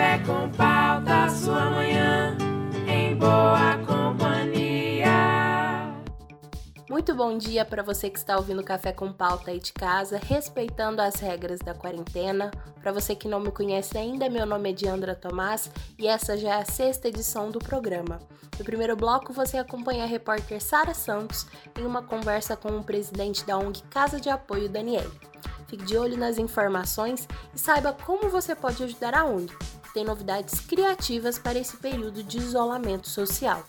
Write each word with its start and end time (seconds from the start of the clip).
Café 0.00 0.18
com 0.24 0.48
pauta, 0.56 1.28
sua 1.28 1.68
manhã 1.72 2.34
em 2.88 3.14
boa 3.16 3.76
companhia. 3.86 5.12
Muito 6.88 7.14
bom 7.14 7.36
dia 7.36 7.66
para 7.66 7.82
você 7.82 8.08
que 8.08 8.18
está 8.18 8.38
ouvindo 8.38 8.64
Café 8.64 8.94
com 8.94 9.12
Pauta 9.12 9.50
aí 9.50 9.60
de 9.60 9.74
casa, 9.74 10.18
respeitando 10.18 11.02
as 11.02 11.16
regras 11.16 11.58
da 11.60 11.74
quarentena. 11.74 12.50
Para 12.80 12.92
você 12.92 13.14
que 13.14 13.28
não 13.28 13.40
me 13.40 13.50
conhece 13.50 13.98
ainda, 13.98 14.30
meu 14.30 14.46
nome 14.46 14.70
é 14.70 14.72
Diandra 14.72 15.14
Tomás 15.14 15.70
e 15.98 16.08
essa 16.08 16.38
já 16.38 16.56
é 16.56 16.62
a 16.62 16.64
sexta 16.64 17.08
edição 17.08 17.50
do 17.50 17.58
programa. 17.58 18.20
No 18.58 18.64
primeiro 18.64 18.96
bloco, 18.96 19.34
você 19.34 19.58
acompanha 19.58 20.04
a 20.04 20.06
repórter 20.06 20.62
Sara 20.62 20.94
Santos 20.94 21.46
em 21.78 21.84
uma 21.84 22.02
conversa 22.02 22.56
com 22.56 22.70
o 22.70 22.82
presidente 22.82 23.44
da 23.44 23.58
ONG 23.58 23.82
Casa 23.90 24.18
de 24.18 24.30
Apoio 24.30 24.66
Daniel. 24.66 25.10
Fique 25.68 25.84
de 25.84 25.98
olho 25.98 26.16
nas 26.16 26.38
informações 26.38 27.28
e 27.54 27.58
saiba 27.58 27.92
como 27.92 28.30
você 28.30 28.54
pode 28.56 28.82
ajudar 28.82 29.14
a 29.14 29.26
ONG. 29.26 29.54
Tem 29.92 30.04
novidades 30.04 30.60
criativas 30.60 31.36
para 31.36 31.58
esse 31.58 31.76
período 31.76 32.22
de 32.22 32.38
isolamento 32.38 33.08
social. 33.08 33.64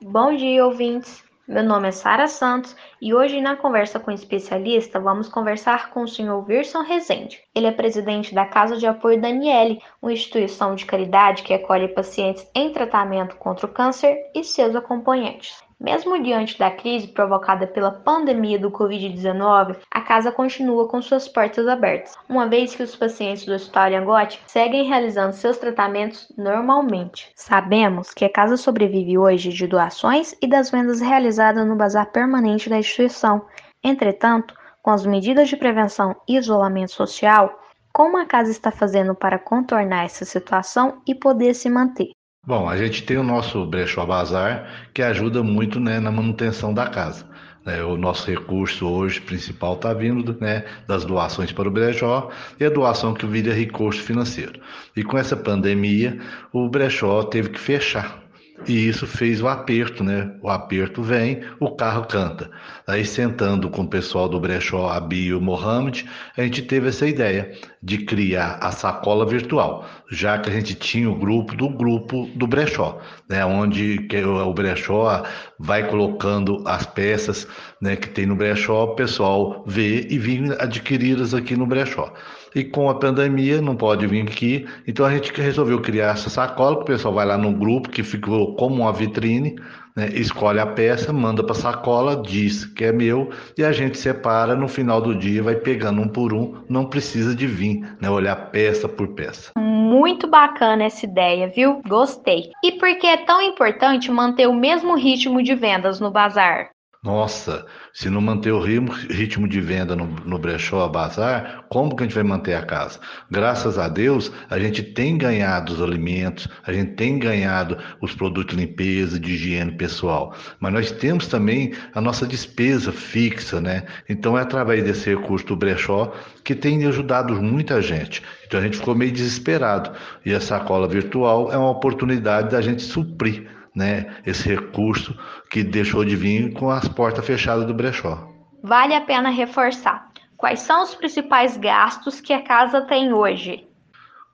Bom 0.00 0.36
dia, 0.36 0.64
ouvintes! 0.64 1.24
Meu 1.46 1.64
nome 1.64 1.88
é 1.88 1.90
Sara 1.90 2.28
Santos 2.28 2.74
e 3.02 3.12
hoje, 3.12 3.40
na 3.40 3.56
conversa 3.56 3.98
com 3.98 4.12
o 4.12 4.14
especialista, 4.14 5.00
vamos 5.00 5.28
conversar 5.28 5.90
com 5.90 6.04
o 6.04 6.08
Sr. 6.08 6.44
Wilson 6.48 6.82
Rezende. 6.82 7.42
Ele 7.52 7.66
é 7.66 7.72
presidente 7.72 8.32
da 8.32 8.46
Casa 8.46 8.76
de 8.76 8.86
Apoio 8.86 9.20
Daniele, 9.20 9.82
uma 10.00 10.12
instituição 10.12 10.76
de 10.76 10.86
caridade 10.86 11.42
que 11.42 11.52
acolhe 11.52 11.88
pacientes 11.88 12.48
em 12.54 12.72
tratamento 12.72 13.36
contra 13.36 13.66
o 13.66 13.72
câncer 13.72 14.16
e 14.34 14.44
seus 14.44 14.76
acompanhantes. 14.76 15.63
Mesmo 15.84 16.18
diante 16.22 16.58
da 16.58 16.70
crise 16.70 17.08
provocada 17.08 17.66
pela 17.66 17.90
pandemia 17.90 18.58
do 18.58 18.70
Covid-19, 18.70 19.76
a 19.90 20.00
casa 20.00 20.32
continua 20.32 20.88
com 20.88 21.02
suas 21.02 21.28
portas 21.28 21.68
abertas, 21.68 22.16
uma 22.26 22.48
vez 22.48 22.74
que 22.74 22.82
os 22.82 22.96
pacientes 22.96 23.44
do 23.44 23.52
Hospital 23.52 23.92
Angote 23.92 24.40
seguem 24.46 24.88
realizando 24.88 25.34
seus 25.34 25.58
tratamentos 25.58 26.32
normalmente. 26.38 27.30
Sabemos 27.36 28.14
que 28.14 28.24
a 28.24 28.32
casa 28.32 28.56
sobrevive 28.56 29.18
hoje 29.18 29.50
de 29.50 29.66
doações 29.66 30.34
e 30.40 30.46
das 30.46 30.70
vendas 30.70 31.02
realizadas 31.02 31.66
no 31.66 31.76
bazar 31.76 32.10
permanente 32.10 32.70
da 32.70 32.78
instituição. 32.78 33.44
Entretanto, 33.84 34.54
com 34.80 34.90
as 34.90 35.04
medidas 35.04 35.50
de 35.50 35.56
prevenção 35.58 36.16
e 36.26 36.38
isolamento 36.38 36.92
social, 36.92 37.60
como 37.92 38.16
a 38.16 38.24
casa 38.24 38.50
está 38.50 38.70
fazendo 38.70 39.14
para 39.14 39.38
contornar 39.38 40.06
essa 40.06 40.24
situação 40.24 41.02
e 41.06 41.14
poder 41.14 41.52
se 41.52 41.68
manter? 41.68 42.08
Bom, 42.46 42.68
a 42.68 42.76
gente 42.76 43.04
tem 43.04 43.16
o 43.16 43.22
nosso 43.22 43.64
brechó 43.64 44.04
bazar 44.04 44.88
que 44.92 45.00
ajuda 45.00 45.42
muito 45.42 45.80
né, 45.80 45.98
na 45.98 46.10
manutenção 46.10 46.74
da 46.74 46.86
casa. 46.86 47.24
Né? 47.64 47.82
O 47.82 47.96
nosso 47.96 48.30
recurso 48.30 48.86
hoje 48.86 49.18
principal 49.20 49.74
está 49.74 49.94
vindo 49.94 50.36
né, 50.38 50.64
das 50.86 51.06
doações 51.06 51.52
para 51.52 51.68
o 51.68 51.70
brechó 51.70 52.30
e 52.60 52.64
a 52.64 52.68
doação 52.68 53.14
que 53.14 53.24
vira 53.24 53.54
recurso 53.54 54.02
financeiro. 54.02 54.60
E 54.94 55.02
com 55.02 55.16
essa 55.16 55.34
pandemia, 55.34 56.20
o 56.52 56.68
brechó 56.68 57.22
teve 57.22 57.48
que 57.48 57.58
fechar. 57.58 58.23
E 58.66 58.88
isso 58.88 59.06
fez 59.06 59.42
o 59.42 59.48
aperto, 59.48 60.02
né? 60.02 60.32
O 60.40 60.48
aperto 60.48 61.02
vem, 61.02 61.42
o 61.60 61.72
carro 61.72 62.06
canta. 62.06 62.50
Aí 62.86 63.04
sentando 63.04 63.68
com 63.68 63.82
o 63.82 63.88
pessoal 63.88 64.28
do 64.28 64.40
brechó 64.40 64.88
Abi 64.88 65.26
e 65.26 65.34
o 65.34 65.40
Mohamed, 65.40 66.08
a 66.36 66.42
gente 66.42 66.62
teve 66.62 66.88
essa 66.88 67.06
ideia 67.06 67.52
de 67.82 67.98
criar 67.98 68.58
a 68.62 68.70
sacola 68.70 69.26
virtual, 69.26 69.86
já 70.10 70.38
que 70.38 70.48
a 70.48 70.52
gente 70.52 70.74
tinha 70.74 71.10
o 71.10 71.18
grupo 71.18 71.54
do 71.54 71.68
grupo 71.68 72.30
do 72.34 72.46
brechó, 72.46 73.00
né? 73.28 73.44
Onde 73.44 74.08
o 74.24 74.54
brechó 74.54 75.24
vai 75.58 75.86
colocando 75.88 76.62
as 76.64 76.86
peças, 76.86 77.46
né? 77.82 77.96
Que 77.96 78.08
tem 78.08 78.24
no 78.24 78.36
brechó, 78.36 78.84
o 78.84 78.94
pessoal 78.94 79.64
vê 79.66 80.06
e 80.08 80.18
vem 80.18 80.52
adquiridas 80.58 81.34
aqui 81.34 81.56
no 81.56 81.66
brechó. 81.66 82.14
E 82.54 82.62
com 82.62 82.88
a 82.88 82.94
pandemia 82.94 83.60
não 83.60 83.74
pode 83.74 84.06
vir 84.06 84.22
aqui, 84.22 84.66
então 84.86 85.04
a 85.04 85.10
gente 85.12 85.32
resolveu 85.40 85.80
criar 85.80 86.12
essa 86.12 86.30
sacola, 86.30 86.76
que 86.76 86.82
o 86.82 86.86
pessoal 86.86 87.14
vai 87.14 87.26
lá 87.26 87.36
no 87.36 87.52
grupo 87.52 87.88
que 87.88 88.02
ficou 88.02 88.54
como 88.54 88.82
uma 88.82 88.92
vitrine, 88.92 89.56
né, 89.96 90.08
escolhe 90.12 90.58
a 90.58 90.66
peça, 90.66 91.12
manda 91.12 91.42
para 91.42 91.52
a 91.52 91.58
sacola, 91.58 92.20
diz 92.20 92.64
que 92.64 92.84
é 92.84 92.92
meu 92.92 93.30
e 93.56 93.64
a 93.64 93.72
gente 93.72 93.96
separa 93.96 94.54
no 94.54 94.68
final 94.68 95.00
do 95.00 95.14
dia, 95.14 95.42
vai 95.42 95.54
pegando 95.54 96.00
um 96.00 96.08
por 96.08 96.32
um, 96.32 96.62
não 96.68 96.86
precisa 96.86 97.34
de 97.34 97.46
vir, 97.46 97.80
né, 98.00 98.10
olhar 98.10 98.36
peça 98.50 98.88
por 98.88 99.08
peça. 99.08 99.52
Muito 99.56 100.26
bacana 100.26 100.84
essa 100.84 101.06
ideia, 101.06 101.48
viu? 101.48 101.80
Gostei. 101.86 102.50
E 102.64 102.72
por 102.72 102.98
que 102.98 103.06
é 103.06 103.18
tão 103.18 103.40
importante 103.40 104.10
manter 104.10 104.48
o 104.48 104.54
mesmo 104.54 104.96
ritmo 104.96 105.42
de 105.42 105.54
vendas 105.54 106.00
no 106.00 106.10
bazar? 106.10 106.73
Nossa, 107.04 107.66
se 107.92 108.08
não 108.08 108.22
manter 108.22 108.50
o 108.50 108.58
ritmo 108.58 109.46
de 109.46 109.60
venda 109.60 109.94
no, 109.94 110.06
no 110.06 110.38
brechó, 110.38 110.88
bazar, 110.88 111.66
como 111.68 111.94
que 111.94 112.02
a 112.02 112.06
gente 112.06 112.14
vai 112.14 112.24
manter 112.24 112.54
a 112.54 112.64
casa? 112.64 112.98
Graças 113.30 113.78
a 113.78 113.90
Deus, 113.90 114.32
a 114.48 114.58
gente 114.58 114.82
tem 114.82 115.18
ganhado 115.18 115.74
os 115.74 115.82
alimentos, 115.82 116.48
a 116.66 116.72
gente 116.72 116.92
tem 116.92 117.18
ganhado 117.18 117.76
os 118.00 118.14
produtos 118.14 118.56
de 118.56 118.64
limpeza, 118.64 119.20
de 119.20 119.32
higiene 119.32 119.72
pessoal, 119.72 120.34
mas 120.58 120.72
nós 120.72 120.92
temos 120.92 121.26
também 121.26 121.74
a 121.94 122.00
nossa 122.00 122.26
despesa 122.26 122.90
fixa, 122.90 123.60
né? 123.60 123.84
Então 124.08 124.38
é 124.38 124.40
através 124.40 124.82
desse 124.82 125.10
recurso 125.10 125.44
do 125.44 125.56
brechó 125.56 126.10
que 126.42 126.54
tem 126.54 126.86
ajudado 126.86 127.34
muita 127.34 127.82
gente. 127.82 128.22
Então 128.46 128.58
a 128.58 128.62
gente 128.62 128.78
ficou 128.78 128.94
meio 128.94 129.12
desesperado 129.12 129.92
e 130.24 130.34
a 130.34 130.40
sacola 130.40 130.88
virtual 130.88 131.52
é 131.52 131.58
uma 131.58 131.70
oportunidade 131.70 132.50
da 132.50 132.62
gente 132.62 132.82
suprir 132.82 133.53
né, 133.74 134.16
esse 134.24 134.48
recurso 134.48 135.18
que 135.50 135.62
deixou 135.62 136.04
de 136.04 136.16
vir 136.16 136.52
com 136.52 136.70
as 136.70 136.86
portas 136.86 137.26
fechadas 137.26 137.66
do 137.66 137.74
brechó. 137.74 138.28
Vale 138.62 138.94
a 138.94 139.00
pena 139.00 139.30
reforçar. 139.30 140.10
Quais 140.36 140.60
são 140.60 140.82
os 140.82 140.94
principais 140.94 141.56
gastos 141.56 142.20
que 142.20 142.32
a 142.32 142.42
casa 142.42 142.82
tem 142.82 143.12
hoje? 143.12 143.66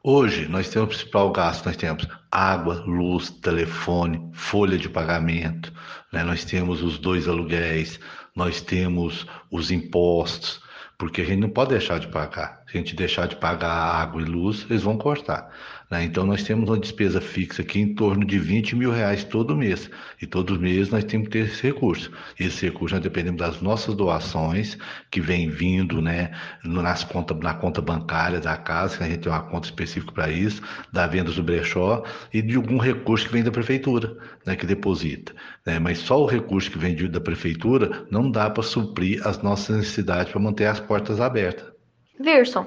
Hoje 0.03 0.49
nós 0.49 0.69
temos 0.69 0.87
o 0.87 0.89
principal 0.89 1.31
gasto, 1.31 1.67
nós 1.67 1.77
temos 1.77 2.09
água, 2.33 2.83
luz, 2.87 3.31
telefone, 3.31 4.31
folha 4.33 4.79
de 4.79 4.89
pagamento, 4.89 5.73
né? 6.11 6.23
nós 6.23 6.45
temos 6.45 6.83
os 6.83 6.99
dois 6.99 7.29
aluguéis, 7.29 8.01
nós 8.35 8.63
temos 8.63 9.27
os 9.51 9.71
impostos, 9.71 10.63
porque 10.97 11.21
a 11.21 11.25
gente 11.25 11.41
não 11.41 11.51
pode 11.51 11.71
deixar 11.71 11.99
de 11.99 12.09
pagar. 12.09 12.63
Se 12.67 12.79
a 12.79 12.81
gente 12.81 12.97
deixar 12.97 13.29
de 13.29 13.37
pagar 13.37 13.71
água 13.71 14.23
e 14.23 14.25
luz, 14.25 14.65
eles 14.71 14.83
vão 14.83 14.97
cortar. 14.97 15.51
Né? 15.91 16.05
Então, 16.05 16.25
nós 16.25 16.45
temos 16.45 16.69
uma 16.69 16.79
despesa 16.79 17.21
fixa 17.21 17.63
aqui 17.63 17.81
em 17.81 17.95
torno 17.95 18.25
de 18.25 18.39
20 18.39 18.77
mil 18.77 18.93
reais 18.93 19.25
todo 19.25 19.57
mês. 19.57 19.91
E 20.23 20.27
todo 20.27 20.59
mês 20.59 20.89
nós 20.91 21.03
temos 21.03 21.27
que 21.29 21.33
ter 21.33 21.47
esse 21.47 21.63
recurso. 21.63 22.13
Esse 22.39 22.67
recurso 22.67 22.95
nós 22.95 23.03
dependemos 23.03 23.41
das 23.41 23.61
nossas 23.61 23.95
doações, 23.97 24.79
que 25.11 25.21
vem 25.21 25.51
vindo 25.51 26.01
né, 26.01 26.31
nas 26.65 27.03
conta, 27.03 27.35
na 27.35 27.55
conta 27.55 27.83
bancária 27.83 28.41
da 28.41 28.57
casa, 28.57 28.99
que 28.99 29.03
a 29.03 29.09
gente 29.09 29.21
tem 29.21 29.33
uma 29.33 29.43
conta 29.43 29.67
específica 29.67 30.13
para 30.13 30.31
isso, 30.31 30.63
da 30.93 31.07
venda 31.07 31.33
do 31.33 31.43
brechó, 31.43 32.05
e 32.33 32.41
de 32.41 32.55
algum 32.55 32.79
recurso 32.79 33.27
que 33.27 33.33
vem 33.33 33.43
da 33.43 33.51
prefeitura, 33.51 34.17
né, 34.47 34.55
que 34.55 34.67
deposita. 34.67 35.35
Né? 35.67 35.79
Mas 35.81 35.99
só 35.99 36.23
o 36.23 36.27
recurso 36.27 36.71
que 36.71 36.79
vem 36.79 36.95
da 37.09 37.21
prefeitura 37.21 38.07
não 38.11 38.31
dá 38.31 38.49
para 38.49 38.63
suprir 38.63 39.27
as 39.27 39.43
nossas 39.43 39.77
necessidades 39.77 40.31
para 40.31 40.41
manter 40.41 40.67
as 40.67 40.79
portas 40.79 41.21
abertas. 41.21 41.71
Virson, 42.19 42.67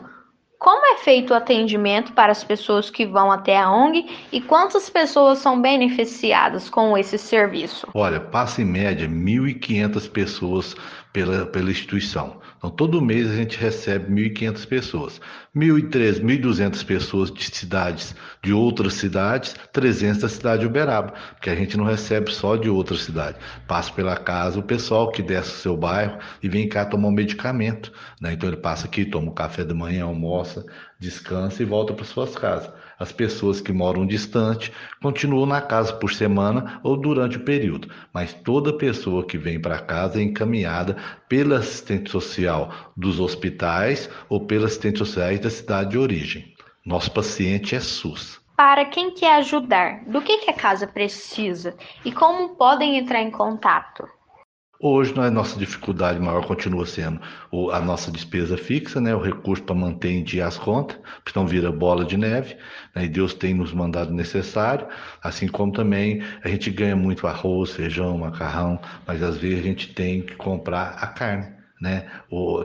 como 0.64 0.86
é 0.86 0.98
feito 1.00 1.32
o 1.32 1.36
atendimento 1.36 2.14
para 2.14 2.32
as 2.32 2.42
pessoas 2.42 2.90
que 2.90 3.06
vão 3.06 3.30
até 3.30 3.58
a 3.58 3.70
ONG 3.70 4.10
e 4.32 4.40
quantas 4.40 4.90
pessoas 4.90 5.40
são 5.40 5.62
beneficiadas 5.62 6.70
com 6.70 6.98
esse 6.98 7.18
serviço? 7.18 7.86
Olha, 7.94 8.22
passa 8.22 8.62
em 8.62 8.66
média 8.66 9.06
1.500 9.06 10.10
pessoas 10.10 10.74
pela, 11.12 11.46
pela 11.48 11.70
instituição. 11.70 12.38
Então, 12.64 12.72
todo 12.72 13.02
mês 13.02 13.30
a 13.30 13.36
gente 13.36 13.58
recebe 13.58 14.10
1.500 14.10 14.66
pessoas. 14.66 15.22
1.300, 15.54 16.22
1.200 16.22 16.86
pessoas 16.86 17.30
de 17.30 17.44
cidades, 17.44 18.16
de 18.42 18.54
outras 18.54 18.94
cidades, 18.94 19.54
300 19.74 20.22
da 20.22 20.30
cidade 20.30 20.62
de 20.62 20.68
Uberaba, 20.68 21.12
porque 21.34 21.50
a 21.50 21.56
gente 21.56 21.76
não 21.76 21.84
recebe 21.84 22.32
só 22.32 22.56
de 22.56 22.70
outra 22.70 22.96
cidade. 22.96 23.38
Passa 23.68 23.92
pela 23.92 24.16
casa 24.16 24.60
o 24.60 24.64
pessoal 24.64 25.12
que 25.12 25.22
desce 25.22 25.52
o 25.52 25.58
seu 25.58 25.76
bairro 25.76 26.18
e 26.42 26.48
vem 26.48 26.70
cá 26.70 26.86
tomar 26.86 27.10
um 27.10 27.12
medicamento. 27.12 27.92
Né? 28.22 28.32
Então, 28.32 28.48
ele 28.48 28.56
passa 28.56 28.88
aqui, 28.88 29.04
toma 29.04 29.30
um 29.30 29.34
café 29.34 29.66
da 29.66 29.74
manhã, 29.74 30.06
almoça, 30.06 30.66
descansa 30.98 31.62
e 31.62 31.66
volta 31.66 31.94
para 31.94 32.06
suas 32.06 32.34
casas. 32.34 32.72
As 33.04 33.12
pessoas 33.12 33.60
que 33.60 33.74
moram 33.74 34.08
distante 34.08 34.72
continuam 35.02 35.46
na 35.46 35.62
casa 35.62 35.92
por 35.92 36.14
semana 36.14 36.80
ou 36.82 36.96
durante 36.96 37.36
o 37.36 37.44
período, 37.44 37.90
mas 38.14 38.34
toda 38.34 38.78
pessoa 38.78 39.26
que 39.26 39.38
vem 39.38 39.60
para 39.60 39.78
casa 39.80 40.22
é 40.22 40.24
encaminhada 40.24 40.96
pela 41.28 41.58
assistente 41.58 42.10
social 42.10 42.72
dos 42.96 43.20
hospitais 43.20 44.10
ou 44.30 44.48
pelas 44.48 44.72
assistentes 44.72 45.00
sociais 45.00 45.38
da 45.42 45.50
cidade 45.50 45.90
de 45.90 45.98
origem. 45.98 46.54
Nosso 46.86 47.12
paciente 47.12 47.76
é 47.76 47.82
SUS. 47.82 48.40
Para 48.56 48.86
quem 48.86 49.14
quer 49.14 49.36
ajudar, 49.36 50.06
do 50.06 50.22
que, 50.22 50.38
que 50.38 50.50
a 50.50 50.54
casa 50.54 50.88
precisa 50.88 51.76
e 52.06 52.12
como 52.14 52.56
podem 52.56 52.98
entrar 52.98 53.22
em 53.22 53.32
contato? 53.32 54.08
Hoje, 54.86 55.14
a 55.18 55.32
nossa 55.32 55.58
dificuldade 55.58 56.20
maior 56.20 56.46
continua 56.46 56.86
sendo 56.86 57.20
a 57.72 57.80
nossa 57.80 58.12
despesa 58.12 58.58
fixa, 58.58 59.00
né, 59.00 59.16
o 59.16 59.22
recurso 59.22 59.64
para 59.64 59.74
manter 59.74 60.10
em 60.12 60.24
dia 60.24 60.46
as 60.46 60.58
contas, 60.58 60.98
senão 61.32 61.48
vira 61.48 61.72
bola 61.72 62.04
de 62.04 62.18
neve, 62.18 62.58
né, 62.94 63.06
e 63.06 63.08
Deus 63.08 63.34
tem 63.34 63.54
nos 63.54 63.72
mandado 63.74 64.12
necessário, 64.14 64.86
assim 65.24 65.48
como 65.48 65.72
também 65.72 66.22
a 66.44 66.50
gente 66.50 66.70
ganha 66.70 66.96
muito 66.98 67.26
arroz, 67.26 67.72
feijão, 67.72 68.18
macarrão, 68.18 68.78
mas 69.08 69.24
às 69.24 69.38
vezes 69.38 69.60
a 69.60 69.64
gente 69.64 69.94
tem 69.94 70.22
que 70.22 70.36
comprar 70.36 70.90
a 71.00 71.08
carne. 71.08 71.48
né? 71.82 72.06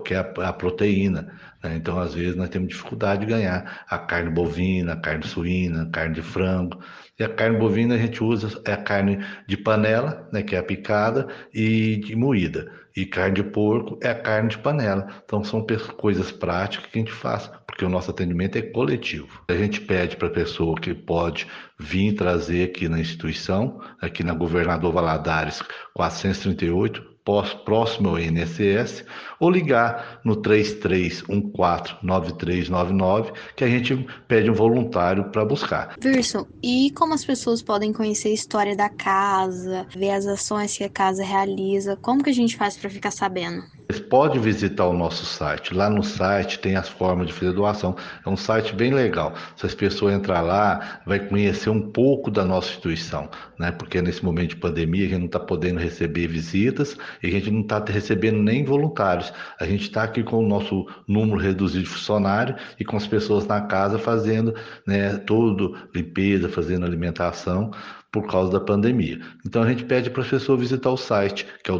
Que 0.05 0.15
é 0.15 0.19
a, 0.19 0.49
a 0.49 0.53
proteína. 0.53 1.33
Né? 1.63 1.77
Então, 1.77 1.99
às 1.99 2.15
vezes, 2.15 2.37
nós 2.37 2.49
temos 2.49 2.69
dificuldade 2.69 3.25
de 3.25 3.33
ganhar 3.33 3.85
a 3.89 3.99
carne 3.99 4.31
bovina, 4.31 4.93
a 4.93 4.97
carne 4.97 5.27
suína, 5.27 5.83
a 5.83 5.91
carne 5.91 6.15
de 6.15 6.23
frango. 6.23 6.79
E 7.19 7.25
a 7.25 7.29
carne 7.29 7.59
bovina 7.59 7.95
a 7.95 7.99
gente 7.99 8.23
usa 8.23 8.61
é 8.65 8.73
a 8.73 8.77
carne 8.77 9.19
de 9.47 9.57
panela, 9.57 10.29
né, 10.33 10.43
que 10.43 10.55
é 10.55 10.59
a 10.59 10.63
picada, 10.63 11.27
e 11.53 11.97
de 11.97 12.15
moída. 12.15 12.71
E 12.97 13.05
carne 13.07 13.37
de 13.37 13.43
porco 13.43 13.99
é 14.01 14.09
a 14.09 14.15
carne 14.15 14.51
de 14.51 14.59
panela. 14.59 15.07
Então 15.25 15.43
são 15.43 15.65
coisas 15.97 16.31
práticas 16.31 16.87
que 16.91 16.99
a 16.99 17.03
gente 17.03 17.13
faz, 17.13 17.51
porque 17.67 17.85
o 17.85 17.89
nosso 17.89 18.11
atendimento 18.11 18.57
é 18.57 18.63
coletivo. 18.63 19.43
A 19.49 19.55
gente 19.55 19.81
pede 19.81 20.17
para 20.17 20.29
a 20.29 20.33
pessoa 20.33 20.75
que 20.81 20.95
pode 20.95 21.47
vir 21.79 22.15
trazer 22.15 22.65
aqui 22.65 22.89
na 22.89 23.01
instituição, 23.01 23.81
aqui 24.01 24.23
na 24.25 24.35
Governador 24.35 24.93
Valadares 24.93 25.63
438, 25.95 27.18
próximo 27.65 28.11
ao 28.11 28.19
INSS 28.19 29.05
ou 29.39 29.51
ligar 29.51 30.21
no 30.25 30.37
33149399 30.37 33.33
que 33.55 33.65
a 33.65 33.69
gente 33.69 34.07
pede 34.27 34.51
um 34.51 34.55
voluntário 34.55 35.31
para 35.31 35.45
buscar. 35.45 35.95
Wilson, 36.05 36.47
e 36.63 36.91
como 36.97 37.15
as 37.15 37.25
pessoas 37.25 37.63
podem 37.63 37.93
conhecer 37.93 38.29
a 38.29 38.35
história 38.35 38.77
da 38.77 38.89
casa, 38.89 39.87
ver 39.95 40.11
as 40.11 40.27
ações 40.27 40.77
que 40.77 40.85
a 40.85 40.89
casa 40.89 41.25
realiza? 41.25 41.97
Como 41.97 42.23
que 42.23 42.31
a 42.31 42.35
gente 42.35 42.57
faz 42.57 42.77
para 42.77 42.91
ficar 42.91 43.11
sabendo? 43.11 43.78
Vocês 43.91 44.05
podem 44.05 44.39
visitar 44.39 44.87
o 44.87 44.93
nosso 44.93 45.25
site. 45.25 45.73
Lá 45.73 45.89
no 45.89 46.03
site 46.03 46.59
tem 46.59 46.77
as 46.77 46.91
formas 46.91 47.29
de 47.29 47.33
fazer 47.33 47.53
doação. 47.55 47.97
É 48.25 48.29
um 48.29 48.37
site 48.37 48.75
bem 48.75 48.93
legal. 48.93 49.33
Se 49.57 49.65
as 49.65 49.75
pessoas 49.75 50.13
entrar 50.13 50.43
lá, 50.43 51.01
vai 51.07 51.19
conhecer 51.19 51.71
um 51.71 51.81
pouco 51.81 52.31
da 52.31 52.45
nossa 52.45 52.69
instituição, 52.69 53.31
né? 53.59 53.73
Porque 53.73 54.03
nesse 54.03 54.23
momento 54.23 54.51
de 54.51 54.57
pandemia 54.57 55.07
a 55.07 55.09
gente 55.09 55.19
não 55.21 55.27
está 55.27 55.41
podendo 55.41 55.81
receber 55.81 56.27
visitas 56.27 56.99
e 57.23 57.29
a 57.29 57.31
gente 57.31 57.51
não 57.51 57.63
está 57.63 57.83
recebendo 57.83 58.43
nem 58.43 58.63
voluntários. 58.63 59.33
A 59.59 59.65
gente 59.65 59.85
está 59.85 60.03
aqui 60.03 60.23
com 60.23 60.45
o 60.45 60.47
nosso 60.47 60.87
número 61.07 61.39
reduzido 61.39 61.85
de 61.85 61.89
funcionários 61.89 62.61
e 62.79 62.85
com 62.85 62.99
as 62.99 63.07
pessoas 63.07 63.47
na 63.47 63.63
casa 63.63 63.99
fazendo, 63.99 64.55
né? 64.87 65.17
Tudo 65.17 65.75
limpeza, 65.95 66.47
fazendo 66.51 66.85
alimentação 66.85 67.71
por 68.13 68.27
causa 68.27 68.53
da 68.53 68.61
pandemia. 68.61 69.21
Então 69.47 69.63
a 69.63 69.69
gente 69.69 69.85
pede 69.85 70.11
para 70.11 70.23
a 70.23 70.27
pessoa 70.27 70.59
visitar 70.59 70.91
o 70.91 70.97
site, 70.97 71.47
que 71.63 71.71
é 71.71 71.75
o 71.75 71.79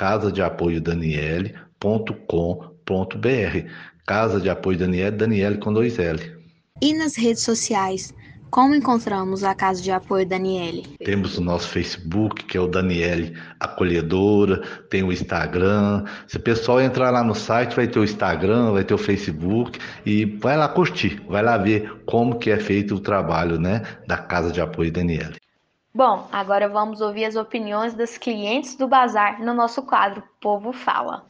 www.casa 0.00 0.32
de 0.32 0.40
apoio 0.40 0.80
Daniele.com.br. 0.80 1.58
Casa 4.06 4.40
de 4.40 4.48
Apoio 4.48 4.78
Daniele, 4.78 5.16
Daniele 5.16 5.58
com 5.58 5.72
dois 5.72 5.98
L. 5.98 6.18
E 6.82 6.94
nas 6.94 7.14
redes 7.16 7.42
sociais, 7.42 8.14
como 8.50 8.74
encontramos 8.74 9.44
a 9.44 9.54
Casa 9.54 9.80
de 9.82 9.92
Apoio 9.92 10.26
Daniele? 10.26 10.86
Temos 11.04 11.36
o 11.36 11.42
nosso 11.42 11.68
Facebook, 11.68 12.44
que 12.46 12.56
é 12.56 12.60
o 12.60 12.66
Daniele 12.66 13.36
Acolhedora, 13.60 14.62
tem 14.88 15.04
o 15.04 15.12
Instagram. 15.12 16.04
Se 16.26 16.38
o 16.38 16.40
pessoal 16.40 16.80
entrar 16.80 17.10
lá 17.10 17.22
no 17.22 17.34
site, 17.34 17.76
vai 17.76 17.86
ter 17.86 18.00
o 18.00 18.04
Instagram, 18.04 18.72
vai 18.72 18.82
ter 18.82 18.94
o 18.94 18.98
Facebook 18.98 19.78
e 20.04 20.24
vai 20.24 20.56
lá 20.56 20.66
curtir, 20.68 21.22
vai 21.28 21.42
lá 21.42 21.56
ver 21.58 22.02
como 22.06 22.38
que 22.38 22.50
é 22.50 22.58
feito 22.58 22.96
o 22.96 23.00
trabalho, 23.00 23.60
né, 23.60 23.82
da 24.08 24.16
Casa 24.16 24.50
de 24.50 24.60
Apoio 24.60 24.90
Daniele. 24.90 25.39
Bom, 25.92 26.28
agora 26.30 26.68
vamos 26.68 27.00
ouvir 27.00 27.24
as 27.24 27.34
opiniões 27.34 27.94
das 27.94 28.16
clientes 28.16 28.76
do 28.76 28.86
bazar 28.86 29.44
no 29.44 29.52
nosso 29.52 29.84
quadro 29.84 30.22
Povo 30.40 30.72
Fala. 30.72 31.26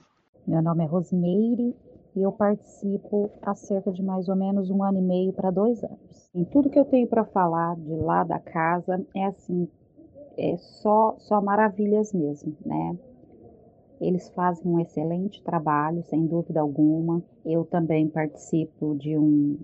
Meu 0.46 0.60
nome 0.60 0.84
é 0.84 0.86
Rosmeire 0.86 1.74
e 2.14 2.22
eu 2.22 2.30
participo 2.30 3.30
há 3.40 3.54
cerca 3.54 3.90
de 3.90 4.02
mais 4.02 4.28
ou 4.28 4.36
menos 4.36 4.68
um 4.68 4.82
ano 4.82 4.98
e 4.98 5.02
meio 5.02 5.32
para 5.32 5.50
dois 5.50 5.82
anos. 5.82 6.28
Em 6.34 6.44
tudo 6.44 6.68
que 6.68 6.78
eu 6.78 6.84
tenho 6.84 7.06
para 7.06 7.24
falar 7.24 7.74
de 7.76 7.94
lá 7.96 8.22
da 8.22 8.38
casa 8.38 9.02
é 9.16 9.24
assim, 9.24 9.66
é 10.36 10.58
só 10.58 11.14
só 11.18 11.40
maravilhas 11.40 12.12
mesmo, 12.12 12.54
né? 12.64 12.98
Eles 13.98 14.28
fazem 14.30 14.70
um 14.70 14.78
excelente 14.78 15.42
trabalho, 15.42 16.02
sem 16.04 16.26
dúvida 16.26 16.60
alguma. 16.60 17.22
Eu 17.46 17.64
também 17.64 18.08
participo 18.08 18.94
de 18.94 19.16
um, 19.16 19.58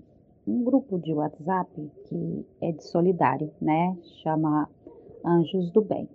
um 0.47 0.63
grupo 0.63 0.97
de 0.97 1.13
WhatsApp 1.13 1.91
que 2.05 2.45
é 2.61 2.71
de 2.71 2.83
solidário, 2.83 3.51
né? 3.61 3.95
Chama 4.23 4.67
Anjos 5.25 5.71
do 5.71 5.81
Bem. 5.81 6.07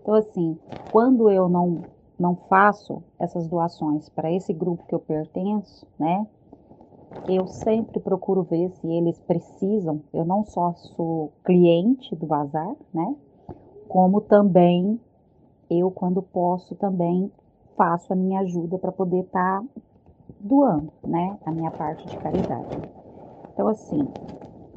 Então, 0.00 0.14
assim, 0.14 0.58
quando 0.90 1.30
eu 1.30 1.48
não 1.48 1.84
não 2.18 2.36
faço 2.48 3.02
essas 3.18 3.48
doações 3.48 4.08
para 4.10 4.30
esse 4.30 4.52
grupo 4.52 4.86
que 4.86 4.94
eu 4.94 5.00
pertenço, 5.00 5.84
né? 5.98 6.24
Eu 7.28 7.46
sempre 7.48 7.98
procuro 8.00 8.44
ver 8.44 8.70
se 8.70 8.86
eles 8.86 9.18
precisam. 9.20 10.02
Eu 10.12 10.24
não 10.24 10.44
só 10.44 10.72
sou 10.74 11.32
cliente 11.44 12.14
do 12.14 12.26
bazar, 12.26 12.74
né? 12.94 13.16
Como 13.88 14.20
também 14.20 15.00
eu, 15.68 15.90
quando 15.90 16.22
posso, 16.22 16.74
também 16.76 17.30
faço 17.76 18.12
a 18.12 18.16
minha 18.16 18.40
ajuda 18.40 18.78
para 18.78 18.92
poder 18.92 19.24
estar 19.24 19.60
tá 19.60 19.68
doando, 20.38 20.92
né? 21.04 21.38
A 21.44 21.50
minha 21.50 21.70
parte 21.70 22.06
de 22.06 22.16
caridade. 22.18 22.68
Então, 23.52 23.68
assim, 23.68 24.08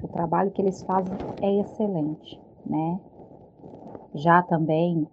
o 0.01 0.07
trabalho 0.07 0.51
que 0.51 0.61
eles 0.61 0.81
fazem 0.83 1.19
é 1.41 1.61
excelente, 1.61 2.39
né? 2.65 2.99
Já 4.15 4.41
também 4.41 5.07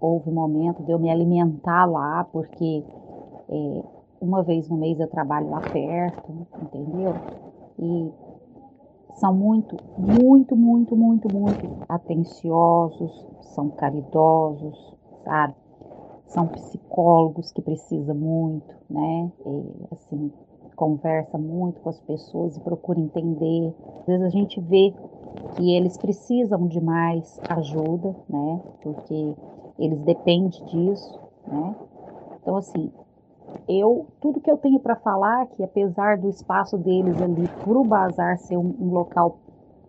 houve 0.00 0.30
momento 0.30 0.82
de 0.84 0.92
eu 0.92 0.98
me 0.98 1.10
alimentar 1.10 1.84
lá, 1.86 2.24
porque 2.32 2.84
é, 3.48 3.82
uma 4.20 4.42
vez 4.42 4.68
no 4.68 4.76
mês 4.76 4.98
eu 5.00 5.08
trabalho 5.08 5.50
lá 5.50 5.60
perto, 5.60 6.46
entendeu? 6.62 7.14
E 7.78 8.12
são 9.14 9.34
muito, 9.34 9.76
muito, 9.96 10.56
muito, 10.56 10.96
muito, 10.96 11.32
muito 11.32 11.68
atenciosos, 11.88 13.26
são 13.54 13.68
caridosos, 13.70 14.94
sabe? 15.24 15.54
São 16.28 16.46
psicólogos 16.46 17.50
que 17.52 17.62
precisam 17.62 18.14
muito, 18.14 18.72
né? 18.88 19.32
E, 19.46 19.94
assim, 19.94 20.32
conversa 20.76 21.36
muito 21.36 21.80
com 21.80 21.88
as 21.88 21.98
pessoas 22.00 22.56
e 22.56 22.60
procura 22.60 23.00
entender. 23.00 23.74
Às 24.00 24.06
vezes 24.06 24.26
a 24.26 24.30
gente 24.30 24.60
vê 24.60 24.94
que 25.54 25.74
eles 25.74 25.96
precisam 25.96 26.66
de 26.66 26.80
mais 26.80 27.40
ajuda, 27.48 28.14
né? 28.28 28.60
Porque 28.82 29.34
eles 29.78 30.00
dependem 30.02 30.64
disso, 30.66 31.18
né? 31.46 31.74
Então, 32.40 32.56
assim, 32.56 32.90
eu, 33.68 34.06
tudo 34.20 34.40
que 34.40 34.50
eu 34.50 34.56
tenho 34.56 34.80
para 34.80 34.96
falar, 34.96 35.46
que 35.48 35.62
apesar 35.62 36.18
do 36.18 36.28
espaço 36.28 36.76
deles 36.78 37.20
ali 37.20 37.46
para 37.46 37.78
o 37.78 37.84
bazar 37.84 38.38
ser 38.38 38.56
um, 38.56 38.74
um, 38.80 38.90
local 38.90 39.38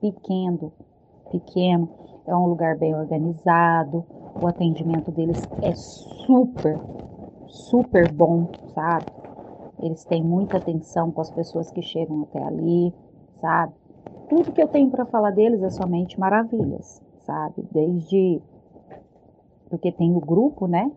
pequeno, 0.01 0.71
pequeno, 1.31 1.89
é 2.27 2.35
um 2.35 2.47
lugar 2.47 2.77
bem 2.77 2.95
organizado, 2.95 4.05
o 4.41 4.47
atendimento 4.47 5.11
deles 5.11 5.41
é 5.61 5.73
super, 5.73 6.79
super 7.47 8.11
bom, 8.11 8.47
sabe? 8.73 9.05
Eles 9.81 10.03
têm 10.03 10.23
muita 10.23 10.57
atenção 10.57 11.11
com 11.11 11.21
as 11.21 11.31
pessoas 11.31 11.71
que 11.71 11.81
chegam 11.81 12.23
até 12.23 12.43
ali, 12.43 12.93
sabe? 13.39 13.73
Tudo 14.29 14.51
que 14.51 14.61
eu 14.61 14.67
tenho 14.67 14.89
para 14.91 15.05
falar 15.05 15.31
deles 15.31 15.61
é 15.63 15.69
somente 15.69 16.19
maravilhas, 16.19 17.01
sabe? 17.25 17.67
Desde 17.71 18.41
porque 19.69 19.91
tem 19.91 20.15
o 20.15 20.19
grupo, 20.19 20.67
né? 20.67 20.91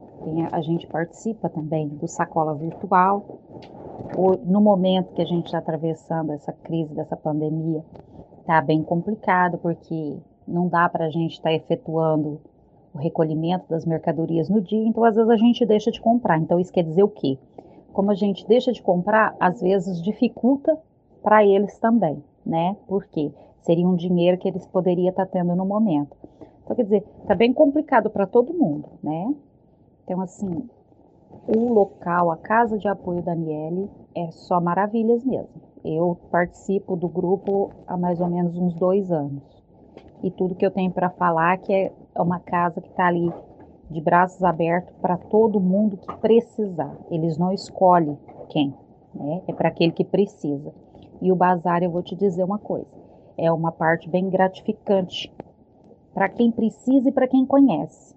A, 0.50 0.58
a 0.58 0.60
gente 0.60 0.86
participa 0.86 1.48
também 1.48 1.88
do 1.88 2.08
Sacola 2.08 2.54
Virtual. 2.54 3.24
O, 4.16 4.36
no 4.44 4.60
momento 4.60 5.14
que 5.14 5.22
a 5.22 5.26
gente 5.26 5.46
está 5.46 5.58
atravessando 5.58 6.32
essa 6.32 6.52
crise 6.52 6.94
dessa 6.94 7.16
pandemia, 7.16 7.84
tá 8.46 8.60
bem 8.60 8.82
complicado, 8.82 9.58
porque 9.58 10.18
não 10.46 10.68
dá 10.68 10.88
para 10.88 11.06
a 11.06 11.10
gente 11.10 11.32
estar 11.32 11.50
tá 11.50 11.54
efetuando 11.54 12.40
o 12.94 12.98
recolhimento 12.98 13.64
das 13.68 13.86
mercadorias 13.86 14.48
no 14.50 14.60
dia, 14.60 14.86
então 14.86 15.02
às 15.04 15.14
vezes 15.14 15.30
a 15.30 15.36
gente 15.36 15.64
deixa 15.64 15.90
de 15.90 16.00
comprar. 16.00 16.38
Então 16.38 16.60
isso 16.60 16.72
quer 16.72 16.84
dizer 16.84 17.02
o 17.02 17.08
quê? 17.08 17.38
Como 17.92 18.10
a 18.10 18.14
gente 18.14 18.46
deixa 18.46 18.72
de 18.72 18.82
comprar, 18.82 19.34
às 19.40 19.60
vezes 19.60 20.02
dificulta 20.02 20.78
para 21.22 21.44
eles 21.44 21.78
também, 21.78 22.22
né? 22.44 22.76
Porque 22.86 23.32
seria 23.62 23.86
um 23.86 23.96
dinheiro 23.96 24.38
que 24.38 24.48
eles 24.48 24.66
poderiam 24.66 25.10
estar 25.10 25.26
tá 25.26 25.32
tendo 25.32 25.54
no 25.54 25.64
momento. 25.64 26.16
Então, 26.64 26.76
quer 26.76 26.84
dizer, 26.84 27.04
tá 27.26 27.34
bem 27.34 27.52
complicado 27.52 28.10
para 28.10 28.26
todo 28.26 28.54
mundo, 28.54 28.88
né? 29.02 29.34
Então, 30.04 30.20
assim, 30.20 30.68
o 31.46 31.72
local, 31.72 32.30
a 32.30 32.36
Casa 32.36 32.78
de 32.78 32.88
Apoio 32.88 33.22
Daniele, 33.22 33.90
é 34.14 34.30
só 34.30 34.60
maravilhas 34.60 35.24
mesmo. 35.24 35.60
Eu 35.84 36.16
participo 36.30 36.96
do 36.96 37.08
grupo 37.08 37.70
há 37.86 37.96
mais 37.96 38.20
ou 38.20 38.28
menos 38.28 38.56
uns 38.56 38.74
dois 38.74 39.10
anos. 39.10 39.42
E 40.22 40.30
tudo 40.30 40.54
que 40.54 40.64
eu 40.64 40.70
tenho 40.70 40.92
para 40.92 41.10
falar 41.10 41.58
que 41.58 41.72
é 41.72 41.92
uma 42.16 42.38
casa 42.38 42.80
que 42.80 42.88
está 42.88 43.06
ali 43.06 43.32
de 43.90 44.00
braços 44.00 44.42
abertos 44.44 44.94
para 45.00 45.16
todo 45.16 45.60
mundo 45.60 45.96
que 45.96 46.16
precisar. 46.18 46.96
Eles 47.10 47.36
não 47.36 47.52
escolhem 47.52 48.16
quem, 48.48 48.72
né? 49.14 49.42
É 49.48 49.52
para 49.52 49.68
aquele 49.68 49.92
que 49.92 50.04
precisa. 50.04 50.72
E 51.22 51.30
o 51.30 51.36
bazar, 51.36 51.82
eu 51.84 51.90
vou 51.90 52.02
te 52.02 52.16
dizer 52.16 52.42
uma 52.42 52.58
coisa, 52.58 52.90
é 53.38 53.50
uma 53.50 53.70
parte 53.70 54.10
bem 54.10 54.28
gratificante 54.28 55.32
para 56.12 56.28
quem 56.28 56.50
precisa 56.50 57.08
e 57.08 57.12
para 57.12 57.28
quem 57.28 57.46
conhece. 57.46 58.14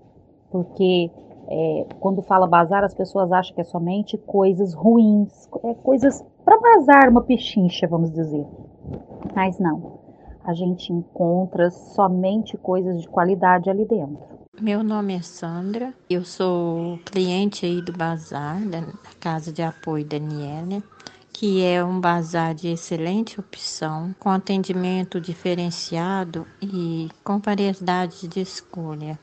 Porque 0.49 1.11
é, 1.47 1.85
quando 1.99 2.23
fala 2.23 2.47
bazar, 2.47 2.83
as 2.83 2.95
pessoas 2.95 3.31
acham 3.31 3.53
que 3.53 3.61
é 3.61 3.63
somente 3.63 4.17
coisas 4.17 4.73
ruins, 4.73 5.47
é 5.63 5.75
coisas 5.75 6.25
para 6.43 6.59
bazar, 6.59 7.09
uma 7.09 7.21
pechincha, 7.21 7.87
vamos 7.87 8.11
dizer. 8.11 8.45
Mas 9.35 9.59
não, 9.59 9.99
a 10.43 10.53
gente 10.53 10.91
encontra 10.91 11.69
somente 11.69 12.57
coisas 12.57 13.01
de 13.01 13.07
qualidade 13.07 13.69
ali 13.69 13.85
dentro. 13.85 14.35
Meu 14.59 14.83
nome 14.83 15.13
é 15.15 15.21
Sandra, 15.21 15.93
eu 16.09 16.23
sou 16.23 16.97
cliente 17.05 17.65
aí 17.65 17.81
do 17.81 17.91
Bazar, 17.91 18.65
da 18.67 18.81
Casa 19.19 19.51
de 19.51 19.61
Apoio 19.61 20.05
Daniela, 20.05 20.81
que 21.37 21.61
é 21.61 21.83
um 21.83 21.99
bazar 21.99 22.55
de 22.55 22.69
excelente 22.69 23.41
opção, 23.41 24.15
com 24.17 24.29
atendimento 24.29 25.19
diferenciado 25.19 26.47
e 26.61 27.09
com 27.25 27.39
variedade 27.39 28.25
de 28.25 28.39
escolha, 28.39 29.19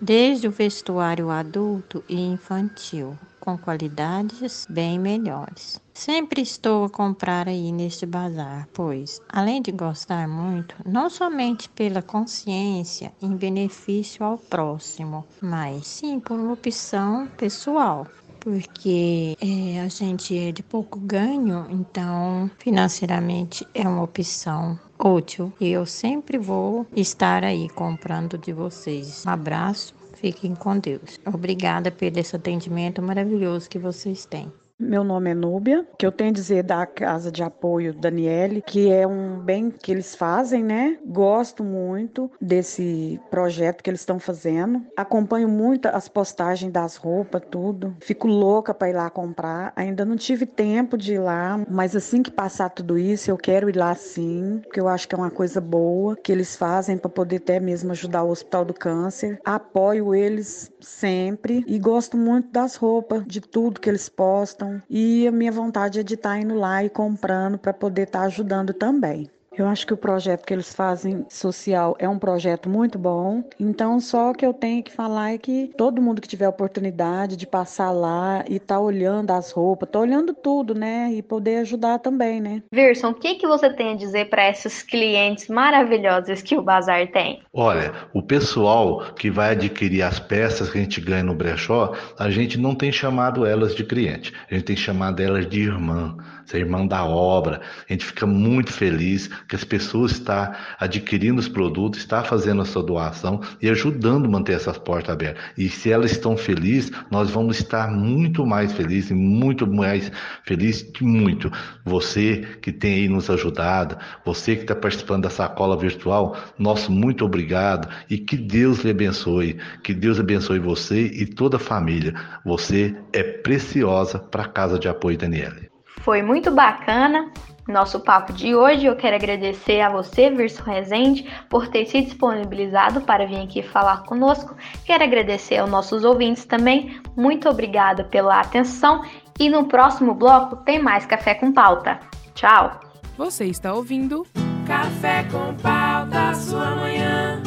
desde 0.00 0.46
o 0.46 0.52
vestuário 0.52 1.28
adulto 1.28 2.04
e 2.08 2.20
infantil, 2.20 3.18
com 3.40 3.58
qualidades 3.58 4.64
bem 4.70 4.96
melhores. 4.96 5.80
Sempre 5.92 6.40
estou 6.40 6.84
a 6.84 6.90
comprar 6.90 7.48
aí 7.48 7.72
neste 7.72 8.06
bazar, 8.06 8.68
pois, 8.72 9.20
além 9.28 9.60
de 9.60 9.72
gostar 9.72 10.28
muito, 10.28 10.76
não 10.86 11.10
somente 11.10 11.68
pela 11.70 12.00
consciência 12.00 13.12
em 13.20 13.34
benefício 13.34 14.24
ao 14.24 14.38
próximo, 14.38 15.26
mas 15.40 15.84
sim 15.88 16.20
por 16.20 16.38
uma 16.38 16.52
opção 16.52 17.26
pessoal 17.36 18.06
porque 18.46 19.36
é, 19.40 19.80
a 19.80 19.88
gente 19.88 20.38
é 20.38 20.52
de 20.52 20.62
pouco 20.62 21.00
ganho, 21.00 21.66
então 21.68 22.48
financeiramente 22.60 23.66
é 23.74 23.88
uma 23.88 24.04
opção 24.04 24.78
útil 25.02 25.52
e 25.60 25.68
eu 25.68 25.84
sempre 25.84 26.38
vou 26.38 26.86
estar 26.94 27.42
aí 27.42 27.68
comprando 27.68 28.38
de 28.38 28.52
vocês. 28.52 29.26
Um 29.26 29.30
abraço 29.30 29.96
Fiquem 30.14 30.54
com 30.54 30.78
Deus. 30.78 31.20
Obrigada 31.26 31.90
pelo 31.90 32.18
esse 32.18 32.34
atendimento 32.34 33.02
maravilhoso 33.02 33.68
que 33.68 33.78
vocês 33.78 34.24
têm. 34.24 34.50
Meu 34.78 35.02
nome 35.02 35.30
é 35.30 35.34
Núbia, 35.34 35.88
que 35.98 36.04
eu 36.04 36.12
tenho 36.12 36.28
a 36.28 36.32
dizer 36.34 36.62
da 36.62 36.84
Casa 36.84 37.32
de 37.32 37.42
Apoio 37.42 37.94
Daniele, 37.94 38.60
que 38.60 38.92
é 38.92 39.06
um 39.06 39.38
bem 39.40 39.70
que 39.70 39.90
eles 39.90 40.14
fazem, 40.14 40.62
né? 40.62 40.98
Gosto 41.06 41.64
muito 41.64 42.30
desse 42.38 43.18
projeto 43.30 43.82
que 43.82 43.88
eles 43.88 44.00
estão 44.00 44.18
fazendo. 44.18 44.84
Acompanho 44.94 45.48
muito 45.48 45.86
as 45.86 46.08
postagens 46.08 46.70
das 46.70 46.96
roupas, 46.96 47.40
tudo. 47.50 47.96
Fico 48.02 48.28
louca 48.28 48.74
para 48.74 48.90
ir 48.90 48.92
lá 48.92 49.08
comprar. 49.08 49.72
Ainda 49.74 50.04
não 50.04 50.14
tive 50.14 50.44
tempo 50.44 50.98
de 50.98 51.14
ir 51.14 51.20
lá, 51.20 51.58
mas 51.70 51.96
assim 51.96 52.22
que 52.22 52.30
passar 52.30 52.68
tudo 52.68 52.98
isso, 52.98 53.30
eu 53.30 53.38
quero 53.38 53.70
ir 53.70 53.76
lá 53.76 53.94
sim, 53.94 54.60
porque 54.62 54.78
eu 54.78 54.88
acho 54.88 55.08
que 55.08 55.14
é 55.14 55.18
uma 55.18 55.30
coisa 55.30 55.58
boa 55.58 56.16
que 56.16 56.30
eles 56.30 56.54
fazem 56.54 56.98
para 56.98 57.08
poder 57.08 57.36
até 57.36 57.58
mesmo 57.58 57.92
ajudar 57.92 58.24
o 58.24 58.30
Hospital 58.30 58.66
do 58.66 58.74
Câncer. 58.74 59.40
Apoio 59.42 60.14
eles 60.14 60.70
sempre 60.82 61.64
e 61.66 61.78
gosto 61.78 62.14
muito 62.18 62.50
das 62.50 62.76
roupas, 62.76 63.24
de 63.26 63.40
tudo 63.40 63.80
que 63.80 63.88
eles 63.88 64.10
postam 64.10 64.65
e 64.88 65.26
a 65.26 65.32
minha 65.32 65.52
vontade 65.52 66.00
é 66.00 66.02
de 66.02 66.14
estar 66.14 66.30
tá 66.30 66.38
indo 66.38 66.54
lá 66.54 66.84
e 66.84 66.90
comprando 66.90 67.58
para 67.58 67.72
poder 67.72 68.02
estar 68.02 68.20
tá 68.20 68.26
ajudando 68.26 68.72
também. 68.72 69.30
Eu 69.58 69.66
acho 69.66 69.86
que 69.86 69.94
o 69.94 69.96
projeto 69.96 70.44
que 70.44 70.52
eles 70.52 70.74
fazem 70.74 71.24
social 71.30 71.96
é 71.98 72.06
um 72.06 72.18
projeto 72.18 72.68
muito 72.68 72.98
bom. 72.98 73.42
Então, 73.58 73.98
só 73.98 74.34
que 74.34 74.44
eu 74.44 74.52
tenho 74.52 74.82
que 74.82 74.92
falar 74.92 75.32
é 75.32 75.38
que 75.38 75.72
todo 75.78 76.02
mundo 76.02 76.20
que 76.20 76.28
tiver 76.28 76.46
oportunidade 76.46 77.36
de 77.36 77.46
passar 77.46 77.90
lá 77.90 78.44
e 78.46 78.58
tá 78.58 78.78
olhando 78.78 79.30
as 79.30 79.50
roupas, 79.50 79.88
tá 79.88 79.98
olhando 79.98 80.34
tudo, 80.34 80.74
né? 80.74 81.10
E 81.10 81.22
poder 81.22 81.58
ajudar 81.58 82.00
também, 82.00 82.38
né? 82.38 82.62
Virson, 82.70 83.10
o 83.10 83.14
que, 83.14 83.36
que 83.36 83.46
você 83.46 83.72
tem 83.72 83.94
a 83.94 83.96
dizer 83.96 84.28
para 84.28 84.50
esses 84.50 84.82
clientes 84.82 85.48
maravilhosos 85.48 86.42
que 86.42 86.56
o 86.56 86.62
Bazar 86.62 87.10
tem? 87.10 87.42
Olha, 87.50 87.94
o 88.12 88.22
pessoal 88.22 89.14
que 89.14 89.30
vai 89.30 89.52
adquirir 89.52 90.02
as 90.02 90.20
peças 90.20 90.68
que 90.68 90.76
a 90.76 90.82
gente 90.82 91.00
ganha 91.00 91.22
no 91.22 91.34
brechó, 91.34 91.94
a 92.18 92.28
gente 92.30 92.58
não 92.58 92.74
tem 92.74 92.92
chamado 92.92 93.46
elas 93.46 93.74
de 93.74 93.84
cliente, 93.84 94.34
a 94.50 94.54
gente 94.54 94.64
tem 94.64 94.76
chamado 94.76 95.22
elas 95.22 95.48
de 95.48 95.62
irmã 95.62 96.14
ser 96.46 96.58
irmão 96.58 96.86
da 96.86 97.04
obra. 97.04 97.60
A 97.88 97.92
gente 97.92 98.04
fica 98.04 98.26
muito 98.26 98.72
feliz 98.72 99.28
que 99.48 99.56
as 99.56 99.64
pessoas 99.64 100.12
estão 100.12 100.52
adquirindo 100.78 101.40
os 101.40 101.48
produtos, 101.48 102.00
estão 102.00 102.24
fazendo 102.24 102.62
a 102.62 102.64
sua 102.64 102.82
doação 102.82 103.40
e 103.60 103.68
ajudando 103.68 104.26
a 104.26 104.28
manter 104.28 104.54
essas 104.54 104.78
portas 104.78 105.10
abertas. 105.10 105.42
E 105.56 105.68
se 105.68 105.90
elas 105.90 106.12
estão 106.12 106.36
felizes, 106.36 106.90
nós 107.10 107.30
vamos 107.30 107.58
estar 107.58 107.90
muito 107.90 108.44
mais 108.46 108.72
felizes, 108.72 109.10
muito 109.12 109.66
mais 109.66 110.10
felizes 110.44 110.82
que 110.82 111.04
muito. 111.04 111.50
Você 111.84 112.46
que 112.60 112.72
tem 112.72 112.94
aí 112.94 113.08
nos 113.08 113.30
ajudado, 113.30 113.96
você 114.24 114.56
que 114.56 114.62
está 114.62 114.74
participando 114.74 115.24
da 115.24 115.30
sacola 115.30 115.76
virtual, 115.76 116.36
nosso 116.58 116.90
muito 116.90 117.24
obrigado 117.24 117.88
e 118.10 118.18
que 118.18 118.36
Deus 118.36 118.80
lhe 118.80 118.90
abençoe, 118.90 119.58
que 119.82 119.94
Deus 119.94 120.18
abençoe 120.18 120.58
você 120.58 121.06
e 121.06 121.26
toda 121.26 121.56
a 121.56 121.60
família. 121.60 122.14
Você 122.44 122.96
é 123.12 123.22
preciosa 123.22 124.18
para 124.18 124.44
a 124.44 124.48
Casa 124.48 124.78
de 124.78 124.88
Apoio 124.88 125.18
Daniele. 125.18 125.70
Foi 126.00 126.22
muito 126.22 126.50
bacana 126.50 127.30
nosso 127.66 128.00
papo 128.00 128.32
de 128.32 128.54
hoje. 128.54 128.86
Eu 128.86 128.96
quero 128.96 129.16
agradecer 129.16 129.80
a 129.80 129.88
você, 129.88 130.30
Virso 130.30 130.62
Rezende, 130.62 131.26
por 131.48 131.68
ter 131.68 131.86
se 131.86 132.02
disponibilizado 132.02 133.00
para 133.00 133.26
vir 133.26 133.42
aqui 133.42 133.62
falar 133.62 134.04
conosco. 134.04 134.54
Quero 134.84 135.04
agradecer 135.04 135.58
aos 135.58 135.70
nossos 135.70 136.04
ouvintes 136.04 136.44
também. 136.44 137.00
Muito 137.16 137.48
obrigada 137.48 138.04
pela 138.04 138.40
atenção 138.40 139.02
e 139.38 139.48
no 139.48 139.64
próximo 139.64 140.14
bloco 140.14 140.56
tem 140.56 140.78
mais 140.80 141.06
Café 141.06 141.34
com 141.34 141.52
Pauta. 141.52 142.00
Tchau! 142.34 142.80
Você 143.16 143.46
está 143.46 143.72
ouvindo 143.72 144.26
Café 144.66 145.24
com 145.24 145.54
Pauta, 145.62 146.34
sua 146.34 146.74
manhã 146.76 147.42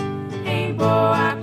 em 0.45 0.73
boa 0.73 1.35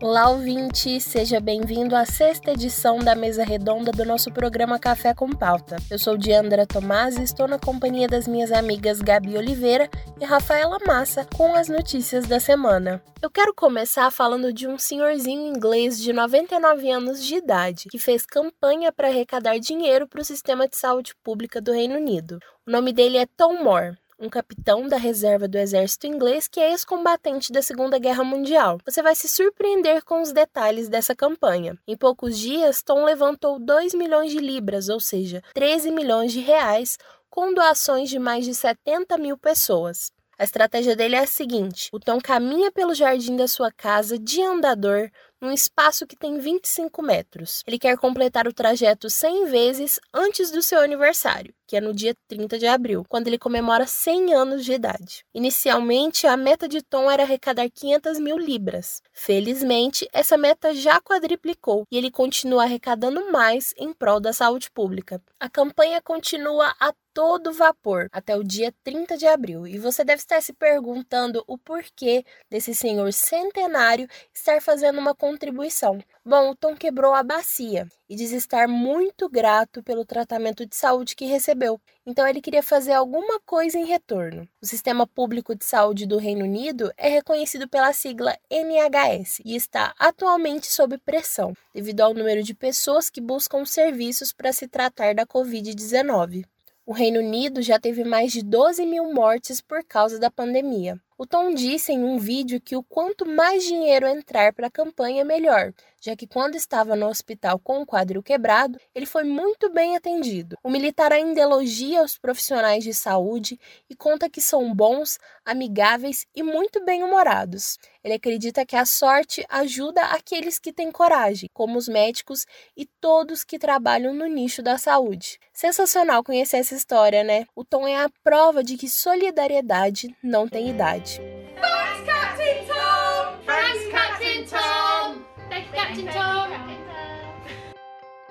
Olá, 0.00 0.30
ouvinte! 0.30 1.00
Seja 1.00 1.40
bem-vindo 1.40 1.96
à 1.96 2.04
sexta 2.04 2.52
edição 2.52 3.00
da 3.00 3.16
mesa 3.16 3.42
redonda 3.42 3.90
do 3.90 4.04
nosso 4.04 4.30
programa 4.30 4.78
Café 4.78 5.12
com 5.12 5.28
Pauta. 5.28 5.74
Eu 5.90 5.98
sou 5.98 6.16
Diandra 6.16 6.64
Tomás 6.64 7.16
e 7.16 7.24
estou 7.24 7.48
na 7.48 7.58
companhia 7.58 8.06
das 8.06 8.28
minhas 8.28 8.52
amigas 8.52 9.00
Gabi 9.00 9.36
Oliveira 9.36 9.90
e 10.20 10.24
Rafaela 10.24 10.78
Massa 10.86 11.26
com 11.36 11.52
as 11.56 11.68
notícias 11.68 12.28
da 12.28 12.38
semana. 12.38 13.02
Eu 13.20 13.28
quero 13.28 13.52
começar 13.52 14.08
falando 14.12 14.52
de 14.52 14.68
um 14.68 14.78
senhorzinho 14.78 15.48
inglês 15.48 16.00
de 16.00 16.12
99 16.12 16.88
anos 16.88 17.24
de 17.24 17.34
idade 17.34 17.88
que 17.90 17.98
fez 17.98 18.24
campanha 18.24 18.92
para 18.92 19.08
arrecadar 19.08 19.58
dinheiro 19.58 20.06
para 20.06 20.20
o 20.20 20.24
sistema 20.24 20.68
de 20.68 20.76
saúde 20.76 21.12
pública 21.24 21.60
do 21.60 21.72
Reino 21.72 21.96
Unido. 21.96 22.38
O 22.64 22.70
nome 22.70 22.92
dele 22.92 23.18
é 23.18 23.26
Tom 23.26 23.64
Moore 23.64 23.98
um 24.18 24.28
capitão 24.28 24.88
da 24.88 24.96
reserva 24.96 25.46
do 25.46 25.56
exército 25.56 26.06
inglês 26.06 26.48
que 26.48 26.58
é 26.58 26.70
ex-combatente 26.70 27.52
da 27.52 27.62
Segunda 27.62 27.98
Guerra 27.98 28.24
Mundial. 28.24 28.78
Você 28.84 29.00
vai 29.00 29.14
se 29.14 29.28
surpreender 29.28 30.04
com 30.04 30.20
os 30.20 30.32
detalhes 30.32 30.88
dessa 30.88 31.14
campanha. 31.14 31.78
Em 31.86 31.96
poucos 31.96 32.36
dias, 32.36 32.82
Tom 32.82 33.04
levantou 33.04 33.58
2 33.60 33.94
milhões 33.94 34.32
de 34.32 34.38
libras, 34.38 34.88
ou 34.88 34.98
seja, 34.98 35.42
13 35.54 35.92
milhões 35.92 36.32
de 36.32 36.40
reais, 36.40 36.98
com 37.30 37.54
doações 37.54 38.10
de 38.10 38.18
mais 38.18 38.44
de 38.44 38.54
70 38.54 39.16
mil 39.18 39.38
pessoas. 39.38 40.10
A 40.36 40.44
estratégia 40.44 40.94
dele 40.94 41.16
é 41.16 41.20
a 41.20 41.26
seguinte: 41.26 41.88
o 41.92 41.98
Tom 41.98 42.20
caminha 42.20 42.70
pelo 42.70 42.94
jardim 42.94 43.34
da 43.34 43.48
sua 43.48 43.72
casa 43.72 44.16
de 44.16 44.40
andador, 44.40 45.10
num 45.40 45.52
espaço 45.52 46.06
que 46.06 46.16
tem 46.16 46.38
25 46.38 47.02
metros. 47.02 47.62
Ele 47.66 47.78
quer 47.78 47.96
completar 47.96 48.46
o 48.46 48.52
trajeto 48.52 49.08
100 49.08 49.46
vezes 49.46 50.00
antes 50.12 50.50
do 50.50 50.62
seu 50.62 50.80
aniversário 50.80 51.54
que 51.68 51.76
é 51.76 51.80
no 51.82 51.92
dia 51.92 52.16
30 52.26 52.58
de 52.58 52.66
abril, 52.66 53.04
quando 53.06 53.26
ele 53.26 53.38
comemora 53.38 53.86
100 53.86 54.34
anos 54.34 54.64
de 54.64 54.72
idade. 54.72 55.22
Inicialmente, 55.34 56.26
a 56.26 56.34
meta 56.34 56.66
de 56.66 56.80
Tom 56.80 57.10
era 57.10 57.24
arrecadar 57.24 57.68
500 57.68 58.18
mil 58.18 58.38
libras. 58.38 59.02
Felizmente, 59.12 60.08
essa 60.10 60.38
meta 60.38 60.74
já 60.74 60.98
quadriplicou 60.98 61.84
e 61.92 61.98
ele 61.98 62.10
continua 62.10 62.62
arrecadando 62.62 63.30
mais 63.30 63.74
em 63.76 63.92
prol 63.92 64.18
da 64.18 64.32
saúde 64.32 64.70
pública. 64.70 65.22
A 65.38 65.50
campanha 65.50 66.00
continua 66.00 66.74
a 66.80 66.94
todo 67.12 67.52
vapor 67.52 68.08
até 68.12 68.36
o 68.36 68.44
dia 68.44 68.72
30 68.84 69.16
de 69.16 69.26
abril. 69.26 69.66
E 69.66 69.76
você 69.76 70.04
deve 70.04 70.20
estar 70.20 70.40
se 70.40 70.52
perguntando 70.52 71.42
o 71.48 71.58
porquê 71.58 72.24
desse 72.48 72.74
senhor 72.74 73.12
centenário 73.12 74.08
estar 74.32 74.62
fazendo 74.62 75.00
uma 75.00 75.16
contribuição. 75.28 75.98
Bom, 76.24 76.50
o 76.50 76.54
Tom 76.54 76.74
quebrou 76.74 77.12
a 77.12 77.22
bacia 77.22 77.86
e 78.08 78.16
diz 78.16 78.32
estar 78.32 78.66
muito 78.66 79.28
grato 79.28 79.82
pelo 79.82 80.02
tratamento 80.02 80.64
de 80.64 80.74
saúde 80.74 81.14
que 81.14 81.26
recebeu. 81.26 81.78
Então 82.06 82.26
ele 82.26 82.40
queria 82.40 82.62
fazer 82.62 82.94
alguma 82.94 83.38
coisa 83.40 83.78
em 83.78 83.84
retorno. 83.84 84.48
O 84.62 84.66
Sistema 84.66 85.06
Público 85.06 85.54
de 85.54 85.66
Saúde 85.66 86.06
do 86.06 86.16
Reino 86.16 86.46
Unido 86.46 86.90
é 86.96 87.10
reconhecido 87.10 87.68
pela 87.68 87.92
sigla 87.92 88.34
NHS 88.50 89.42
e 89.44 89.54
está 89.54 89.94
atualmente 89.98 90.66
sob 90.66 90.96
pressão 90.96 91.52
devido 91.74 92.00
ao 92.00 92.14
número 92.14 92.42
de 92.42 92.54
pessoas 92.54 93.10
que 93.10 93.20
buscam 93.20 93.66
serviços 93.66 94.32
para 94.32 94.50
se 94.50 94.66
tratar 94.66 95.14
da 95.14 95.26
Covid-19. 95.26 96.46
O 96.86 96.92
Reino 96.92 97.20
Unido 97.20 97.60
já 97.60 97.78
teve 97.78 98.02
mais 98.02 98.32
de 98.32 98.42
12 98.42 98.86
mil 98.86 99.12
mortes 99.12 99.60
por 99.60 99.84
causa 99.84 100.18
da 100.18 100.30
pandemia. 100.30 100.98
O 101.18 101.26
Tom 101.26 101.52
disse 101.52 101.90
em 101.92 102.04
um 102.04 102.16
vídeo 102.16 102.60
que 102.60 102.76
o 102.76 102.82
quanto 102.82 103.26
mais 103.26 103.64
dinheiro 103.64 104.06
entrar 104.06 104.52
para 104.52 104.68
a 104.68 104.70
campanha, 104.70 105.24
melhor, 105.24 105.74
já 106.00 106.16
que 106.16 106.26
quando 106.26 106.54
estava 106.54 106.94
no 106.94 107.06
hospital 107.06 107.58
com 107.58 107.80
o 107.80 107.86
quadril 107.86 108.22
quebrado, 108.22 108.78
ele 108.94 109.06
foi 109.06 109.24
muito 109.24 109.70
bem 109.70 109.96
atendido. 109.96 110.56
O 110.62 110.70
militar 110.70 111.12
ainda 111.12 111.40
elogia 111.40 112.02
os 112.02 112.18
profissionais 112.18 112.84
de 112.84 112.94
saúde 112.94 113.58
e 113.88 113.94
conta 113.94 114.30
que 114.30 114.40
são 114.40 114.74
bons, 114.74 115.18
amigáveis 115.44 116.26
e 116.34 116.42
muito 116.42 116.84
bem-humorados. 116.84 117.78
Ele 118.02 118.14
acredita 118.14 118.64
que 118.64 118.76
a 118.76 118.84
sorte 118.84 119.44
ajuda 119.48 120.02
aqueles 120.02 120.58
que 120.58 120.72
têm 120.72 120.90
coragem, 120.90 121.50
como 121.52 121.76
os 121.76 121.88
médicos 121.88 122.46
e 122.76 122.86
todos 123.00 123.44
que 123.44 123.58
trabalham 123.58 124.14
no 124.14 124.26
nicho 124.26 124.62
da 124.62 124.78
saúde. 124.78 125.38
Sensacional 125.52 126.22
conhecer 126.22 126.58
essa 126.58 126.74
história, 126.74 127.24
né? 127.24 127.46
O 127.54 127.64
Tom 127.64 127.86
é 127.86 127.96
a 127.96 128.10
prova 128.22 128.62
de 128.62 128.76
que 128.76 128.88
solidariedade 128.88 130.16
não 130.22 130.48
tem 130.48 130.70
idade. 130.70 131.20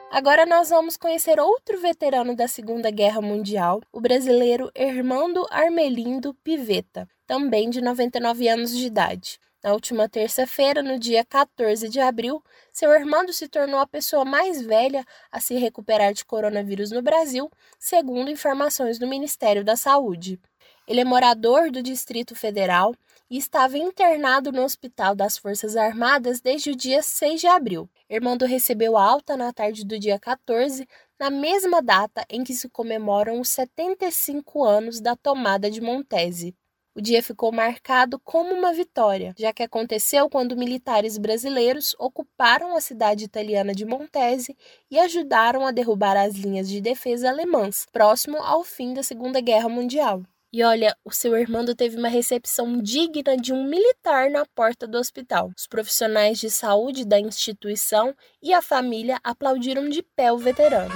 Agora 0.10 0.46
nós 0.46 0.70
vamos 0.70 0.98
conhecer 0.98 1.40
outro 1.40 1.80
veterano 1.80 2.36
da 2.36 2.48
Segunda 2.48 2.90
Guerra 2.90 3.22
Mundial, 3.22 3.82
o 3.92 4.02
brasileiro 4.02 4.72
Hermando 4.74 5.46
Armelindo 5.52 6.34
Pivetta, 6.44 7.08
também 7.26 7.70
de 7.70 7.82
99 7.82 8.48
anos 8.48 8.76
de 8.76 8.88
idade. 8.88 9.40
Na 9.64 9.74
última 9.74 10.08
terça-feira, 10.08 10.82
no 10.82 10.98
dia 10.98 11.26
14 11.26 11.90
de 11.90 12.00
abril, 12.00 12.42
seu 12.72 12.90
Armando 12.90 13.34
se 13.34 13.48
tornou 13.48 13.80
a 13.80 13.86
pessoa 13.86 14.24
mais 14.24 14.62
velha 14.62 15.06
a 15.32 15.40
se 15.40 15.56
recuperar 15.56 16.14
de 16.14 16.24
coronavírus 16.24 16.90
no 16.90 17.02
Brasil, 17.02 17.52
segundo 17.78 18.32
informações 18.32 18.98
do 18.98 19.06
Ministério 19.06 19.64
da 19.64 19.76
Saúde. 19.76 20.40
Ele 20.88 21.02
é 21.02 21.06
morador 21.06 21.70
do 21.70 21.84
Distrito 21.84 22.34
Federal 22.34 22.96
e 23.30 23.38
estava 23.38 23.78
internado 23.78 24.52
no 24.52 24.64
Hospital 24.64 25.16
das 25.16 25.38
Forças 25.38 25.76
Armadas 25.76 26.40
desde 26.40 26.72
o 26.72 26.76
dia 26.76 27.02
6 27.02 27.42
de 27.42 27.48
abril. 27.48 27.90
Armando 28.12 28.46
recebeu 28.46 28.98
alta 28.98 29.36
na 29.36 29.52
tarde 29.52 29.86
do 29.86 30.00
dia 30.00 30.18
14, 30.20 30.88
na 31.20 31.30
mesma 31.30 31.82
data 31.82 32.26
em 32.30 32.44
que 32.44 32.54
se 32.54 32.70
comemoram 32.70 33.40
os 33.40 33.50
75 33.50 34.64
anos 34.64 35.02
da 35.02 35.16
tomada 35.16 35.70
de 35.70 35.82
Montese. 35.82 36.56
O 36.96 37.02
dia 37.02 37.22
ficou 37.22 37.52
marcado 37.52 38.20
como 38.20 38.56
uma 38.56 38.74
vitória, 38.74 39.32
já 39.38 39.54
que 39.54 39.62
aconteceu 39.62 40.28
quando 40.28 40.58
militares 40.58 41.18
brasileiros 41.20 41.96
ocuparam 42.00 42.76
a 42.76 42.82
cidade 42.82 43.24
italiana 43.24 43.72
de 43.72 43.86
Montese 43.86 44.58
e 44.90 44.98
ajudaram 44.98 45.68
a 45.68 45.72
derrubar 45.72 46.18
as 46.18 46.34
linhas 46.34 46.68
de 46.68 46.82
defesa 46.82 47.30
alemãs, 47.30 47.86
próximo 47.92 48.38
ao 48.38 48.64
fim 48.64 48.96
da 48.96 49.04
Segunda 49.04 49.40
Guerra 49.40 49.70
Mundial. 49.70 50.24
E 50.58 50.64
olha, 50.64 50.98
o 51.06 51.12
seu 51.12 51.36
Armando 51.36 51.76
teve 51.76 51.98
uma 51.98 52.08
recepção 52.08 52.82
digna 52.82 53.38
de 53.38 53.54
um 53.54 53.64
militar 53.64 54.32
na 54.32 54.44
porta 54.44 54.88
do 54.88 54.98
hospital. 54.98 55.52
Os 55.56 55.68
profissionais 55.68 56.40
de 56.40 56.50
saúde 56.50 57.06
da 57.06 57.20
instituição 57.20 58.12
e 58.42 58.52
a 58.52 58.60
família 58.60 59.20
aplaudiram 59.24 59.88
de 59.88 60.02
pé 60.02 60.32
o 60.32 60.38
veterano. 60.40 60.96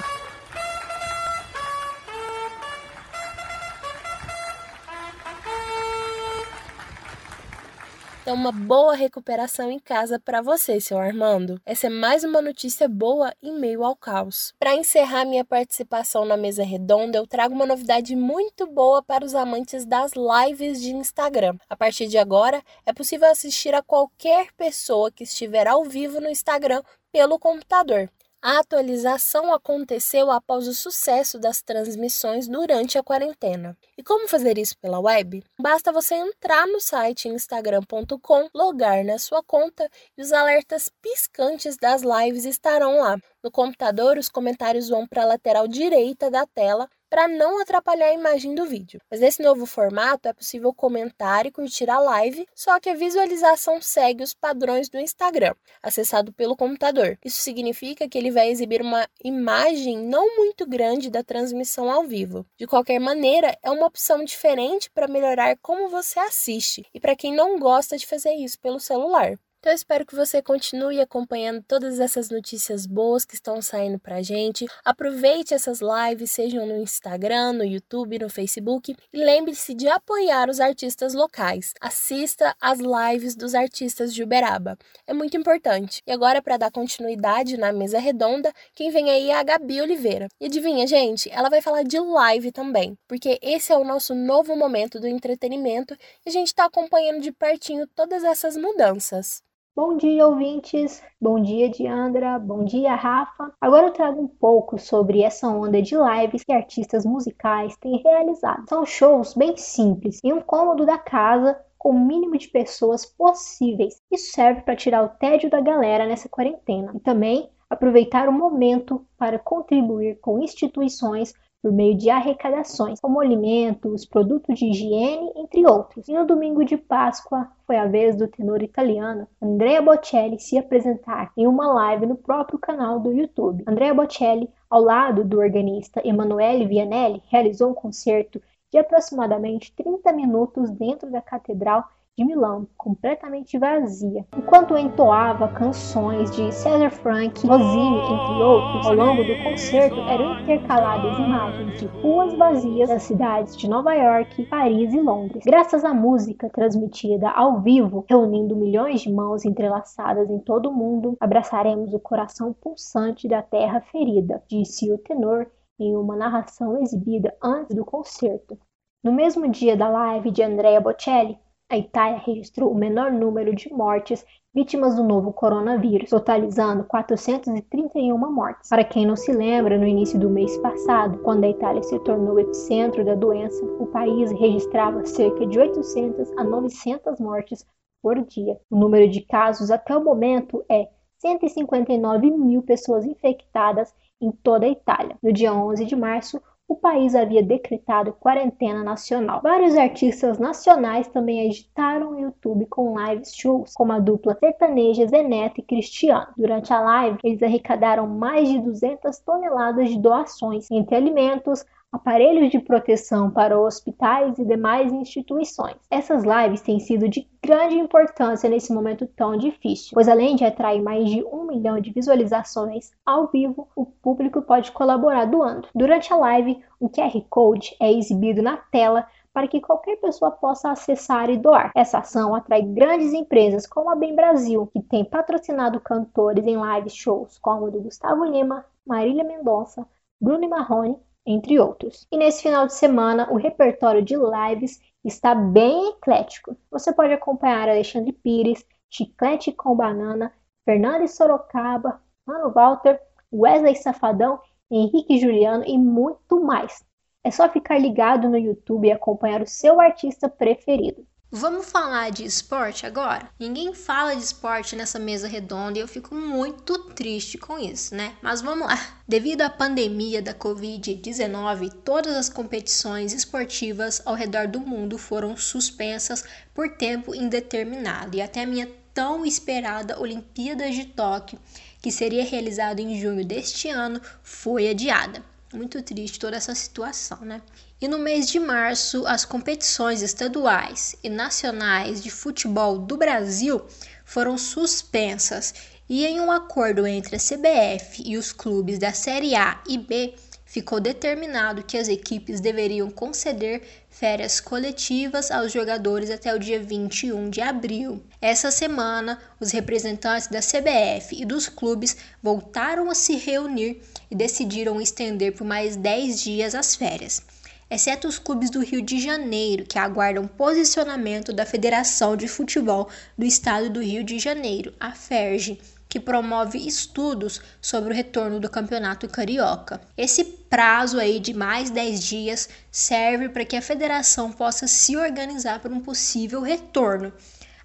Então, 8.22 8.36
uma 8.36 8.51
boa 8.51 8.94
recuperação 8.94 9.72
em 9.72 9.80
casa 9.80 10.20
para 10.20 10.44
você, 10.44 10.80
seu 10.80 11.00
Armando. 11.00 11.60
Essa 11.66 11.88
é 11.88 11.90
mais 11.90 12.24
uma 12.24 12.40
notícia 12.40 12.88
boa 12.88 13.34
em 13.42 13.51
meio 13.60 13.84
ao 13.84 13.96
caos. 13.96 14.54
Para 14.60 14.75
encerrar 14.75 15.25
minha 15.25 15.44
participação 15.44 16.24
na 16.24 16.38
mesa 16.38 16.63
redonda, 16.63 17.18
eu 17.18 17.25
trago 17.25 17.56
uma 17.56 17.66
novidade 17.66 18.16
muito 18.16 18.68
boa 18.68 19.01
para 19.01 19.25
os 19.25 19.34
amantes 19.34 19.88
das 19.88 20.12
lives 20.13 20.80
de 20.80 20.92
Instagram. 20.92 21.58
A 21.68 21.75
partir 21.75 22.08
de 22.08 22.20
agora, 22.20 22.62
é 22.86 22.94
possível 22.94 23.28
assistir 23.28 23.74
a 23.74 23.82
qualquer 23.82 24.51
pessoa 24.56 25.12
que 25.12 25.24
estiver 25.24 25.68
ao 25.68 25.84
vivo 25.84 26.22
no 26.22 26.30
Instagram 26.30 26.84
pelo 27.12 27.40
computador. 27.40 28.08
A 28.44 28.58
atualização 28.58 29.54
aconteceu 29.54 30.32
após 30.32 30.68
o 30.68 30.74
sucesso 30.74 31.38
das 31.38 31.62
transmissões 31.62 32.48
durante 32.48 32.98
a 32.98 33.04
quarentena. 33.04 33.78
E 33.96 34.02
como 34.02 34.28
fazer 34.28 34.58
isso 34.58 34.76
pela 34.80 35.00
web? 35.00 35.44
Basta 35.60 35.92
você 35.92 36.16
entrar 36.16 36.66
no 36.66 36.80
site 36.80 37.28
instagram.com, 37.28 38.50
logar 38.52 39.06
na 39.06 39.20
sua 39.20 39.44
conta 39.44 39.88
e 40.18 40.24
os 40.24 40.34
alertas 40.34 40.90
piscantes 41.04 41.78
das 41.78 42.02
lives 42.02 42.46
estarão 42.46 42.98
lá. 43.02 43.16
No 43.44 43.52
computador, 43.52 44.18
os 44.18 44.28
comentários 44.28 44.90
vão 44.90 45.06
para 45.06 45.22
a 45.22 45.28
lateral 45.28 45.68
direita 45.68 46.32
da 46.32 46.48
tela 46.48 46.90
para 47.12 47.27
não 47.27 47.62
atrapalhar 47.62 48.08
a 48.08 48.13
imagem 48.13 48.56
do 48.56 48.65
vídeo. 48.65 49.01
Mas 49.12 49.20
nesse 49.20 49.44
novo 49.44 49.65
formato 49.65 50.30
é 50.30 50.34
possível 50.34 50.74
comentar 50.74 51.46
e 51.46 51.51
curtir 51.51 51.89
a 51.89 52.00
live, 52.00 52.48
só 52.56 52.80
que 52.80 52.89
a 52.89 52.96
visualização 52.96 53.82
segue 53.82 54.24
os 54.24 54.34
padrões 54.34 54.88
do 54.88 54.98
Instagram, 54.98 55.53
acessado 55.84 56.32
pelo 56.32 56.56
computador. 56.56 57.20
Isso 57.24 57.41
significa 57.41 58.08
que 58.08 58.18
ele 58.18 58.32
vai 58.32 58.50
exibir 58.50 58.82
uma 58.82 59.06
imagem 59.22 59.98
não 59.98 60.38
muito 60.38 60.65
grande 60.65 61.10
da 61.10 61.22
transmissão 61.22 61.91
ao 61.91 62.06
vivo. 62.06 62.46
De 62.58 62.65
qualquer 62.65 63.00
maneira, 63.00 63.58
é 63.62 63.70
uma 63.70 63.88
opção 63.88 64.24
diferente 64.24 64.89
para 64.89 65.10
melhorar 65.10 65.58
como 65.62 65.89
você 65.89 66.18
assiste 66.18 66.86
e 66.94 67.00
para 67.00 67.15
quem 67.15 67.36
não 67.36 67.60
gosta 67.60 67.98
de 67.98 68.07
fazer 68.07 68.33
isso 68.36 68.57
pelo 68.57 68.79
celular. 68.79 69.38
Então 69.62 69.72
eu 69.72 69.76
espero 69.76 70.08
que 70.08 70.16
você 70.16 70.42
continue 70.42 71.00
acompanhando 71.00 71.62
todas 71.62 72.00
essas 72.00 72.32
notícias 72.32 72.88
boas 72.88 73.24
que 73.24 73.36
estão 73.36 73.62
saindo 73.62 74.00
pra 74.00 74.24
gente. 74.24 74.66
Aproveite 74.84 75.54
essas 75.54 75.82
lives, 75.82 76.32
sejam 76.32 76.66
no 76.66 76.78
Instagram, 76.78 77.54
no 77.54 77.64
YouTube, 77.64 78.18
no 78.18 78.28
Facebook. 78.28 78.96
E 79.14 79.18
lembre-se 79.24 79.76
de 79.76 79.88
apoiar 79.88 80.50
os 80.50 80.60
artistas 80.60 81.14
locais. 81.14 81.76
Assista 81.80 82.56
às 82.60 82.80
lives 82.80 83.36
dos 83.36 83.54
artistas 83.54 84.16
de 84.16 84.24
Uberaba. 84.24 84.76
É 85.06 85.14
muito 85.14 85.38
importante. 85.38 86.02
E 86.08 86.12
agora, 86.12 86.42
para 86.42 86.58
dar 86.58 86.72
continuidade 86.72 87.56
na 87.56 87.72
mesa 87.72 88.00
redonda, 88.00 88.52
quem 88.74 88.90
vem 88.90 89.12
aí 89.12 89.30
é 89.30 89.38
a 89.38 89.44
Gabi 89.44 89.80
Oliveira. 89.80 90.28
E 90.40 90.48
adivinha, 90.48 90.88
gente? 90.88 91.30
Ela 91.30 91.52
vai 91.52 91.62
falar 91.62 91.84
de 91.84 92.00
live 92.00 92.52
também. 92.52 92.98
Porque 93.08 93.38
esse 93.44 93.72
é 93.72 93.78
o 93.78 93.84
nosso 93.84 94.16
novo 94.16 94.56
momento 94.56 95.00
do 95.00 95.06
entretenimento 95.06 95.94
e 96.26 96.30
a 96.30 96.32
gente 96.32 96.48
está 96.48 96.66
acompanhando 96.66 97.22
de 97.22 97.32
pertinho 97.32 97.86
todas 97.86 98.24
essas 98.24 98.58
mudanças. 98.58 99.44
Bom 99.74 99.96
dia, 99.96 100.27
ouvintes. 100.27 101.01
Bom 101.20 101.42
dia, 101.42 101.70
Diandra. 101.70 102.38
Bom 102.38 102.66
dia, 102.66 102.94
Rafa. 102.94 103.53
Agora 103.62 103.88
eu 103.88 103.94
trago 103.94 104.22
um 104.22 104.27
pouco 104.27 104.77
sobre 104.77 105.22
essa 105.22 105.48
onda 105.48 105.81
de 105.81 105.96
lives 105.96 106.44
que 106.44 106.51
artistas 106.51 107.05
musicais 107.05 107.77
têm 107.77 108.01
realizado. 108.03 108.68
São 108.68 108.86
shows 108.86 109.34
bem 109.34 109.55
simples, 109.55 110.20
em 110.25 110.34
um 110.34 110.42
cômodo 110.42 110.86
da 110.86 110.98
casa, 110.98 111.57
com 111.77 111.92
o 111.92 112.05
mínimo 112.05 112.38
de 112.38 112.50
pessoas 112.50 113.05
possíveis. 113.05 114.01
Isso 114.12 114.34
serve 114.34 114.62
para 114.62 114.75
tirar 114.75 115.03
o 115.05 115.18
tédio 115.18 115.50
da 115.50 115.62
galera 115.62 116.05
nessa 116.05 116.27
quarentena 116.27 116.92
e 116.94 117.00
também 117.00 117.50
aproveitar 117.70 118.27
o 118.27 118.34
momento 118.34 119.07
para 119.18 119.40
contribuir 119.40 120.20
com 120.20 120.44
instituições 120.44 121.34
por 121.62 121.72
meio 121.72 121.96
de 121.96 122.10
arrecadações, 122.10 123.00
como 123.00 123.20
alimentos, 123.20 124.06
produtos 124.06 124.58
de 124.58 124.66
higiene, 124.66 125.32
entre 125.36 125.66
outros. 125.66 126.08
E 126.08 126.14
no 126.14 126.26
domingo 126.26 126.66
de 126.66 126.76
Páscoa 126.76 127.48
foi 127.68 127.78
a 127.78 127.86
vez 127.86 128.16
do 128.16 128.28
tenor 128.28 128.64
italiano 128.64 129.28
Andrea 129.42 129.82
Bocelli 129.82 130.40
se 130.40 130.58
apresentar 130.58 131.32
em 131.38 131.48
uma 131.48 131.72
live 131.72 132.08
no 132.08 132.16
próprio 132.16 132.58
canal 132.58 133.00
do 133.00 133.12
YouTube. 133.12 133.64
Andrea 133.68 133.94
Bocelli, 133.94 134.50
ao 134.70 134.82
lado 134.82 135.24
do 135.24 135.40
organista 135.40 136.02
Emanuele 136.04 136.66
Vianelli, 136.66 137.22
realizou 137.30 137.70
um 137.72 137.76
concerto 137.76 138.42
de 138.72 138.78
aproximadamente 138.78 139.74
30 139.76 140.14
minutos 140.14 140.72
dentro 140.72 141.12
da 141.12 141.22
Catedral 141.22 141.88
de 142.18 142.26
Milão, 142.26 142.68
completamente 142.78 143.58
vazia, 143.58 144.26
enquanto 144.38 144.78
entoava 144.78 145.48
canções 145.48 146.30
de 146.32 146.52
César 146.52 146.90
Frank, 146.90 147.48
Rossini, 147.48 147.98
entre 147.98 148.44
outros. 148.44 148.86
Ao 148.86 148.94
longo 148.94 149.24
do 149.24 149.44
concerto 149.44 150.00
eram 150.02 150.40
intercaladas 150.42 151.18
imagens 151.18 151.80
de 151.80 151.86
ruas 151.86 152.34
vazias 152.38 152.90
das 152.90 153.04
cidades 153.04 153.56
de 153.56 153.70
Nova 153.70 153.94
York, 153.94 154.46
Paris 154.48 154.94
e 154.94 155.00
Londres. 155.00 155.44
Graças 155.46 155.86
à 155.86 155.94
música 155.94 156.50
transmitida 156.50 157.30
ao 157.30 157.62
vivo, 157.62 158.06
reunindo 158.08 158.58
milhões 158.58 159.02
de 159.02 159.12
mãos 159.12 159.46
entrelaçadas 159.46 160.30
em 160.30 160.40
todo 160.40 160.70
o 160.70 160.74
mundo, 160.74 161.16
abraçaremos 161.20 161.94
o 161.94 162.00
coração 162.00 162.54
pulsante 162.54 163.28
da 163.28 163.42
terra 163.42 163.80
ferida, 163.82 164.44
disse 164.50 164.92
o 164.92 164.98
tenor 164.98 165.50
em 165.80 165.96
uma 165.96 166.16
narração 166.16 166.78
exibida 166.82 167.34
antes 167.42 167.76
do 167.76 167.86
concerto. 167.86 168.58
No 169.04 169.12
mesmo 169.12 169.48
dia 169.48 169.76
da 169.76 169.90
live 169.90 170.30
de 170.30 170.44
Andrea 170.44 170.80
Bocelli, 170.80 171.40
a 171.72 171.77
Itália 171.77 172.22
registrou 172.25 172.70
o 172.70 172.75
menor 172.75 173.14
número 173.14 173.55
de 173.55 173.72
mortes 173.74 174.25
vítimas 174.53 174.98
do 174.98 175.05
novo 175.05 175.31
coronavírus, 175.31 176.10
totalizando 176.10 176.84
431 176.84 178.18
mortes. 178.29 178.70
Para 178.70 178.84
quem 178.84 179.05
não 179.05 179.16
se 179.16 179.31
lembra, 179.31 179.77
no 179.77 179.88
início 179.88 180.20
do 180.20 180.29
mês 180.29 180.57
passado, 180.57 181.20
quando 181.20 181.46
a 181.46 181.50
Itália 181.50 181.81
se 181.81 181.98
tornou 182.00 182.38
epicentro 182.38 183.05
da 183.05 183.16
doença, 183.16 183.64
o 183.79 183.86
país 183.86 184.31
registrava 184.34 185.05
cerca 185.05 185.48
de 185.48 185.57
800 185.57 186.38
a 186.38 186.44
900 186.44 187.18
mortes 187.22 187.66
por 188.01 188.22
dia. 188.22 188.60
O 188.70 188.75
número 188.75 189.10
de 189.10 189.22
casos 189.22 189.72
até 189.72 189.96
o 189.96 190.03
momento 190.03 190.66
é 190.70 190.90
159 191.20 192.31
mil 192.31 192.62
pessoas 192.64 193.05
infectadas 193.05 193.96
em 194.20 194.29
toda 194.29 194.66
a 194.66 194.70
Itália. 194.70 195.18
No 195.24 195.31
dia 195.31 195.53
11 195.53 195.86
de 195.86 195.96
março, 195.96 196.42
o 196.72 196.75
país 196.77 197.16
havia 197.16 197.44
decretado 197.44 198.14
quarentena 198.14 198.81
nacional. 198.81 199.42
Vários 199.44 199.75
artistas 199.75 200.40
nacionais 200.40 201.05
também 201.05 201.46
agitaram 201.46 202.12
o 202.12 202.20
YouTube 202.20 202.66
com 202.68 202.94
live 202.94 203.25
shows, 203.25 203.74
como 203.74 203.92
a 203.92 204.00
dupla 204.00 204.38
sertaneja 204.40 205.05
Zeneto 205.05 205.60
e 205.60 205.64
Cristiano. 205.64 206.27
Durante 206.38 206.72
a 206.72 206.79
live, 206.79 207.18
eles 207.25 207.44
arrecadaram 207.44 208.07
mais 208.07 208.48
de 208.48 208.57
200 208.60 209.20
toneladas 209.20 209.90
de 209.90 210.00
doações 210.00 210.72
entre 210.72 210.96
alimentos, 210.96 211.66
aparelhos 211.92 212.50
de 212.50 212.60
proteção 212.60 213.30
para 213.30 213.60
hospitais 213.60 214.40
e 214.40 214.46
demais 214.46 214.94
instituições. 214.94 215.75
Essas 215.90 216.24
lives 216.24 216.62
têm 216.62 216.80
sido 216.80 217.10
de 217.10 217.27
grande 217.44 217.75
importância 217.75 218.50
nesse 218.50 218.74
momento 218.74 219.06
tão 219.08 219.36
difícil, 219.36 219.92
pois 219.94 220.08
além 220.08 220.36
de 220.36 220.46
atrair 220.46 220.82
mais 220.82 221.10
de 221.10 221.24
um 221.24 221.46
milhão 221.46 221.80
de 221.82 221.92
visualizações 221.92 222.92
ao 223.06 223.27
vivo, 223.27 223.68
o 223.75 223.86
público 223.86 224.42
pode 224.42 224.72
colaborar 224.72 225.25
doando. 225.25 225.68
Durante 225.75 226.14
a 226.14 226.16
live, 226.16 226.64
um 226.80 226.88
QR 226.88 227.22
Code 227.30 227.75
é 227.80 227.92
exibido 227.92 228.42
na 228.42 228.58
tela 228.58 229.06
para 229.34 229.48
que 229.48 229.62
qualquer 229.62 229.98
pessoa 229.98 230.32
possa 230.32 230.72
acessar 230.72 231.30
e 231.30 231.38
doar. 231.38 231.72
Essa 231.75 232.00
ação 232.00 232.36
atrai 232.36 232.62
grandes 232.62 233.14
empresas 233.14 233.66
como 233.66 233.90
a 233.90 233.96
Bem 233.96 234.16
Brasil, 234.16 234.68
que 234.68 234.82
tem 234.82 235.06
patrocinado 235.06 235.80
cantores 235.80 236.46
em 236.46 236.58
live 236.58 236.90
shows 236.90 237.38
como 237.40 237.66
o 237.66 237.72
do 237.72 237.82
Gustavo 237.82 238.25
Lima, 238.25 238.66
Marília 238.86 239.24
Mendonça, 239.24 239.88
Bruno 240.20 240.48
Marrone, 240.50 240.98
entre 241.25 241.60
outros. 241.60 242.07
E 242.12 242.18
nesse 242.18 242.44
final 242.44 242.66
de 242.66 242.74
semana, 242.74 243.31
o 243.31 243.38
repertório 243.38 244.01
de 244.01 244.16
lives 244.16 244.79
está 245.03 245.34
bem 245.36 245.90
eclético. 245.90 246.55
Você 246.70 246.94
pode 246.94 247.14
acompanhar 247.14 247.70
Alexandre 247.70 248.12
Pires, 248.12 248.66
Chiclete 248.90 249.51
com 249.51 249.75
Banana, 249.75 250.34
Fernanda 250.66 251.07
Sorocaba, 251.07 252.01
Mano 252.25 252.51
Walter, 252.51 253.00
Wesley 253.34 253.75
Safadão, 253.75 254.40
Henrique 254.70 255.18
Juliano 255.20 255.64
e 255.66 255.77
muito 255.77 256.44
mais. 256.44 256.84
É 257.24 257.29
só 257.29 257.48
ficar 257.50 257.77
ligado 257.77 258.29
no 258.29 258.38
YouTube 258.38 258.88
e 258.88 258.92
acompanhar 258.92 259.42
o 259.42 259.48
seu 259.48 259.79
artista 259.79 260.27
preferido. 260.27 261.05
Vamos 261.33 261.72
falar 261.72 262.11
de 262.11 262.25
esporte 262.25 262.85
agora? 262.85 263.29
Ninguém 263.39 263.74
fala 263.74 264.13
de 264.13 264.22
esporte 264.22 264.75
nessa 264.75 265.00
mesa 265.00 265.29
redonda 265.29 265.77
e 265.77 265.81
eu 265.81 265.87
fico 265.87 266.13
muito 266.13 266.77
triste 266.89 267.37
com 267.37 267.57
isso, 267.57 267.96
né? 267.96 268.17
Mas 268.22 268.41
vamos 268.41 268.67
lá. 268.67 268.98
Devido 269.07 269.41
à 269.44 269.50
pandemia 269.50 270.22
da 270.22 270.33
Covid-19, 270.33 271.72
todas 271.85 272.17
as 272.17 272.27
competições 272.27 273.13
esportivas 273.13 274.01
ao 274.03 274.13
redor 274.13 274.46
do 274.50 274.59
mundo 274.59 274.98
foram 274.98 275.37
suspensas 275.37 276.25
por 276.53 276.75
tempo 276.75 277.15
indeterminado 277.15 278.17
e 278.17 278.22
até 278.22 278.41
a 278.44 278.48
minha 278.48 278.70
tão 278.94 279.25
esperada 279.25 280.01
Olimpíadas 280.01 280.75
de 280.75 280.83
Tóquio, 280.83 281.39
que 281.81 281.94
seria 281.94 282.25
realizada 282.25 282.81
em 282.81 283.00
junho 283.00 283.24
deste 283.24 283.70
ano, 283.70 284.01
foi 284.22 284.67
adiada. 284.67 285.30
Muito 285.53 285.81
triste 285.81 286.18
toda 286.18 286.37
essa 286.37 286.55
situação, 286.55 287.20
né? 287.22 287.42
E 287.81 287.87
no 287.87 288.00
mês 288.00 288.29
de 288.29 288.40
março, 288.40 289.05
as 289.05 289.25
competições 289.25 290.01
estaduais 290.01 290.96
e 291.03 291.09
nacionais 291.09 292.01
de 292.01 292.09
futebol 292.09 292.77
do 292.77 292.96
Brasil 292.96 293.61
foram 294.05 294.37
suspensas 294.37 295.53
e 295.90 296.05
em 296.05 296.22
um 296.22 296.31
acordo 296.31 296.87
entre 296.87 297.18
a 297.18 297.20
CBF 297.20 298.01
e 298.05 298.18
os 298.18 298.31
clubes 298.31 298.79
da 298.79 298.94
Série 298.94 299.35
A 299.35 299.61
e 299.68 299.77
B, 299.77 300.16
ficou 300.46 300.79
determinado 300.79 301.64
que 301.64 301.77
as 301.77 301.90
equipes 301.90 302.40
deveriam 302.40 302.90
conceder 302.90 303.61
férias 304.01 304.40
coletivas 304.40 305.29
aos 305.29 305.51
jogadores 305.51 306.09
até 306.09 306.33
o 306.33 306.40
dia 306.40 306.59
21 306.59 307.29
de 307.29 307.40
abril. 307.40 308.01
Essa 308.20 308.50
semana, 308.50 309.20
os 309.40 309.51
representantes 309.51 310.27
da 310.27 310.40
CBF 310.40 311.22
e 311.22 311.24
dos 311.24 311.48
clubes 311.48 311.96
voltaram 312.20 312.90
a 312.90 312.96
se 312.96 313.16
reunir 313.16 313.79
e 314.09 314.16
decidiram 314.16 314.81
estender 314.81 315.33
por 315.33 315.46
mais 315.46 315.75
10 315.75 316.20
dias 316.20 316.55
as 316.55 316.75
férias, 316.75 317.22
exceto 317.70 318.07
os 318.07 318.18
clubes 318.18 318.50
do 318.50 318.61
Rio 318.61 318.81
de 318.81 319.00
Janeiro, 319.00 319.68
que 319.68 319.77
aguardam 319.77 320.27
posicionamento 320.27 321.31
da 321.31 321.46
Federação 321.46 322.18
de 322.18 322.27
Futebol 322.27 322.90
do 323.16 323.24
Estado 323.24 323.70
do 323.70 323.83
Rio 323.83 324.03
de 324.03 324.18
Janeiro, 324.18 324.74
a 324.79 324.94
FERJ, 324.94 325.59
que 325.92 326.00
promove 326.00 326.58
estudos 326.58 327.42
sobre 327.62 327.92
o 327.92 327.94
retorno 327.94 328.40
do 328.40 328.50
Campeonato 328.50 329.10
Carioca. 329.10 329.82
Esse 329.98 330.24
prazo 330.24 330.98
aí 330.98 331.20
de 331.20 331.34
mais 331.34 331.70
10 331.70 332.01
dias 332.01 332.48
serve 332.72 333.27
para 333.27 333.44
que 333.44 333.58
a 333.58 333.62
federação 333.62 334.32
possa 334.32 334.68
se 334.68 334.96
organizar 334.96 335.60
para 335.60 335.74
um 335.74 335.82
possível 335.82 336.42
retorno. 336.42 337.12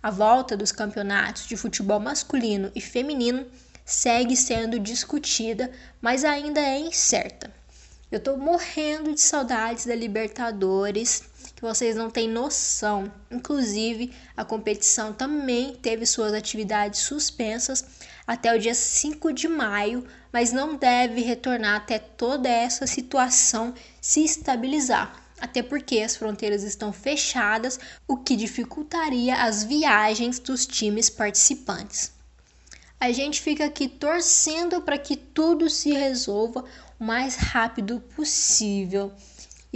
A 0.02 0.10
volta 0.10 0.56
dos 0.56 0.72
campeonatos 0.72 1.46
de 1.46 1.56
futebol 1.56 2.00
masculino 2.00 2.72
e 2.74 2.80
feminino 2.80 3.46
segue 3.84 4.36
sendo 4.36 4.80
discutida, 4.80 5.70
mas 6.00 6.24
ainda 6.24 6.60
é 6.60 6.80
incerta. 6.80 7.48
Eu 8.10 8.18
tô 8.18 8.36
morrendo 8.36 9.14
de 9.14 9.20
saudades 9.20 9.86
da 9.86 9.94
Libertadores, 9.94 11.22
que 11.54 11.62
vocês 11.62 11.94
não 11.94 12.10
têm 12.10 12.28
noção. 12.28 13.10
Inclusive, 13.30 14.12
a 14.36 14.44
competição 14.44 15.12
também 15.12 15.76
teve 15.76 16.04
suas 16.04 16.32
atividades 16.32 17.00
suspensas 17.00 17.84
até 18.26 18.54
o 18.54 18.58
dia 18.58 18.74
5 18.74 19.32
de 19.32 19.46
maio, 19.46 20.06
mas 20.32 20.52
não 20.52 20.76
deve 20.76 21.20
retornar 21.20 21.76
até 21.76 21.98
toda 21.98 22.48
essa 22.48 22.86
situação 22.86 23.72
se 24.00 24.24
estabilizar. 24.24 25.22
Até 25.38 25.62
porque 25.62 26.00
as 26.00 26.16
fronteiras 26.16 26.62
estão 26.62 26.92
fechadas, 26.92 27.78
o 28.08 28.16
que 28.16 28.34
dificultaria 28.34 29.36
as 29.36 29.62
viagens 29.62 30.38
dos 30.38 30.66
times 30.66 31.10
participantes. 31.10 32.12
A 32.98 33.12
gente 33.12 33.42
fica 33.42 33.66
aqui 33.66 33.86
torcendo 33.86 34.80
para 34.80 34.96
que 34.96 35.16
tudo 35.16 35.68
se 35.68 35.92
resolva 35.92 36.64
o 36.98 37.04
mais 37.04 37.36
rápido 37.36 38.00
possível. 38.16 39.12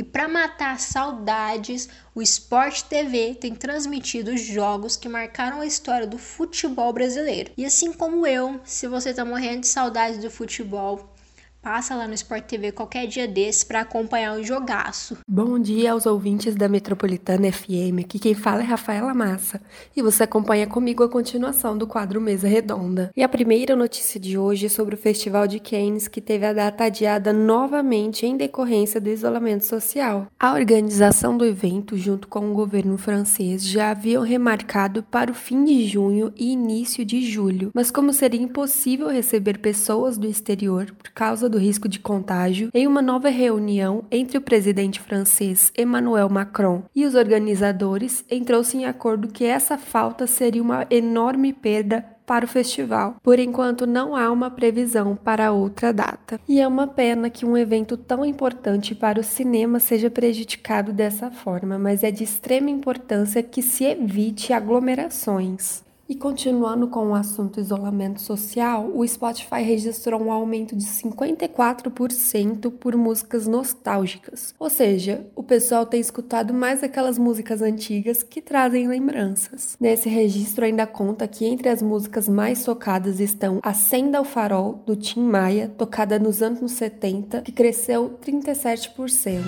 E 0.00 0.02
para 0.02 0.26
matar 0.26 0.80
saudades, 0.80 1.86
o 2.14 2.22
Sport 2.22 2.84
TV 2.84 3.34
tem 3.34 3.54
transmitido 3.54 4.34
jogos 4.34 4.96
que 4.96 5.10
marcaram 5.10 5.60
a 5.60 5.66
história 5.66 6.06
do 6.06 6.16
futebol 6.16 6.90
brasileiro. 6.90 7.52
E 7.54 7.66
assim 7.66 7.92
como 7.92 8.26
eu, 8.26 8.58
se 8.64 8.88
você 8.88 9.10
está 9.10 9.26
morrendo 9.26 9.60
de 9.60 9.66
saudades 9.66 10.16
do 10.16 10.30
futebol, 10.30 11.12
Passa 11.62 11.94
lá 11.94 12.08
no 12.08 12.14
Sport 12.14 12.44
TV 12.44 12.72
qualquer 12.72 13.06
dia 13.06 13.28
desses 13.28 13.62
para 13.64 13.82
acompanhar 13.82 14.34
o 14.38 14.42
jogaço. 14.42 15.18
Bom 15.28 15.58
dia 15.58 15.92
aos 15.92 16.06
ouvintes 16.06 16.54
da 16.54 16.70
Metropolitana 16.70 17.52
FM. 17.52 18.00
Aqui 18.00 18.18
quem 18.18 18.32
fala 18.32 18.62
é 18.62 18.64
Rafaela 18.64 19.12
Massa. 19.12 19.60
E 19.94 20.00
você 20.00 20.22
acompanha 20.22 20.66
comigo 20.66 21.04
a 21.04 21.08
continuação 21.08 21.76
do 21.76 21.86
quadro 21.86 22.18
Mesa 22.18 22.48
Redonda. 22.48 23.10
E 23.14 23.22
a 23.22 23.28
primeira 23.28 23.76
notícia 23.76 24.18
de 24.18 24.38
hoje 24.38 24.66
é 24.66 24.68
sobre 24.70 24.94
o 24.94 24.98
Festival 24.98 25.46
de 25.46 25.60
Cannes, 25.60 26.08
que 26.08 26.22
teve 26.22 26.46
a 26.46 26.54
data 26.54 26.84
adiada 26.84 27.30
novamente 27.30 28.24
em 28.24 28.38
decorrência 28.38 28.98
do 28.98 29.10
isolamento 29.10 29.66
social. 29.66 30.28
A 30.40 30.54
organização 30.54 31.36
do 31.36 31.44
evento, 31.44 31.94
junto 31.94 32.26
com 32.26 32.50
o 32.50 32.54
governo 32.54 32.96
francês, 32.96 33.62
já 33.62 33.90
haviam 33.90 34.22
remarcado 34.22 35.02
para 35.02 35.30
o 35.30 35.34
fim 35.34 35.62
de 35.66 35.86
junho 35.86 36.32
e 36.38 36.52
início 36.52 37.04
de 37.04 37.20
julho. 37.20 37.70
Mas 37.74 37.90
como 37.90 38.14
seria 38.14 38.40
impossível 38.40 39.08
receber 39.08 39.58
pessoas 39.58 40.16
do 40.16 40.26
exterior 40.26 40.86
por 40.92 41.10
causa 41.10 41.49
do 41.50 41.58
risco 41.58 41.88
de 41.88 41.98
contágio, 41.98 42.70
em 42.72 42.86
uma 42.86 43.02
nova 43.02 43.28
reunião 43.28 44.04
entre 44.10 44.38
o 44.38 44.40
presidente 44.40 45.00
francês 45.00 45.72
Emmanuel 45.76 46.30
Macron 46.30 46.84
e 46.94 47.04
os 47.04 47.14
organizadores, 47.14 48.24
entrou-se 48.30 48.76
em 48.76 48.86
acordo 48.86 49.28
que 49.28 49.44
essa 49.44 49.76
falta 49.76 50.26
seria 50.26 50.62
uma 50.62 50.86
enorme 50.88 51.52
perda 51.52 52.04
para 52.30 52.44
o 52.44 52.48
festival. 52.48 53.16
Por 53.24 53.40
enquanto, 53.40 53.88
não 53.88 54.14
há 54.14 54.30
uma 54.30 54.52
previsão 54.52 55.16
para 55.16 55.50
outra 55.50 55.92
data. 55.92 56.40
E 56.48 56.60
é 56.60 56.68
uma 56.68 56.86
pena 56.86 57.28
que 57.28 57.44
um 57.44 57.56
evento 57.56 57.96
tão 57.96 58.24
importante 58.24 58.94
para 58.94 59.18
o 59.18 59.24
cinema 59.24 59.80
seja 59.80 60.08
prejudicado 60.08 60.92
dessa 60.92 61.28
forma, 61.28 61.76
mas 61.76 62.04
é 62.04 62.10
de 62.12 62.22
extrema 62.22 62.70
importância 62.70 63.42
que 63.42 63.60
se 63.60 63.82
evite 63.82 64.52
aglomerações. 64.52 65.82
E 66.10 66.16
continuando 66.16 66.88
com 66.88 67.10
o 67.10 67.14
assunto 67.14 67.60
isolamento 67.60 68.20
social, 68.20 68.90
o 68.92 69.06
Spotify 69.06 69.62
registrou 69.62 70.20
um 70.20 70.32
aumento 70.32 70.74
de 70.74 70.84
54% 70.84 72.68
por 72.68 72.96
músicas 72.96 73.46
nostálgicas. 73.46 74.52
Ou 74.58 74.68
seja, 74.68 75.24
o 75.36 75.44
pessoal 75.44 75.86
tem 75.86 76.00
escutado 76.00 76.52
mais 76.52 76.82
aquelas 76.82 77.16
músicas 77.16 77.62
antigas 77.62 78.24
que 78.24 78.42
trazem 78.42 78.88
lembranças. 78.88 79.76
Nesse 79.78 80.08
registro 80.08 80.64
ainda 80.64 80.84
conta 80.84 81.28
que 81.28 81.46
entre 81.46 81.68
as 81.68 81.80
músicas 81.80 82.28
mais 82.28 82.64
tocadas 82.64 83.20
estão 83.20 83.60
Acenda 83.62 84.20
o 84.20 84.24
Farol, 84.24 84.82
do 84.84 84.96
Tim 84.96 85.22
Maia, 85.22 85.68
tocada 85.78 86.18
nos 86.18 86.42
anos 86.42 86.72
70, 86.72 87.42
que 87.42 87.52
cresceu 87.52 88.18
37%. 88.20 89.44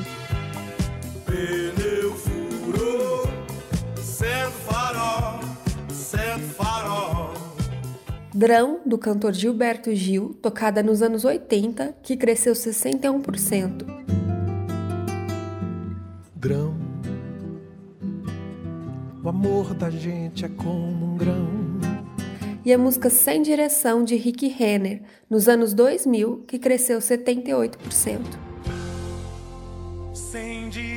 Drão, 8.42 8.81
do 8.85 8.98
cantor 8.98 9.33
Gilberto 9.33 9.94
Gil, 9.94 10.37
tocada 10.42 10.83
nos 10.83 11.00
anos 11.00 11.24
80, 11.24 11.94
que 12.02 12.16
cresceu 12.16 12.55
61%. 12.55 13.87
Grão, 16.35 16.74
o 19.22 19.28
amor 19.28 19.74
da 19.74 19.88
gente 19.90 20.44
é 20.44 20.48
como 20.48 21.12
um 21.14 21.16
grão. 21.16 21.46
E 22.64 22.72
a 22.72 22.78
música 22.78 23.09
Sem 23.09 23.42
Direção, 23.42 24.02
de 24.02 24.16
Rick 24.16 24.48
Renner, 24.48 25.02
nos 25.31 25.48
anos 25.48 25.72
2000, 25.72 26.42
que 26.48 26.59
cresceu 26.59 26.98
78%. 26.98 27.76
Sem 30.12 30.68
direção, 30.68 30.91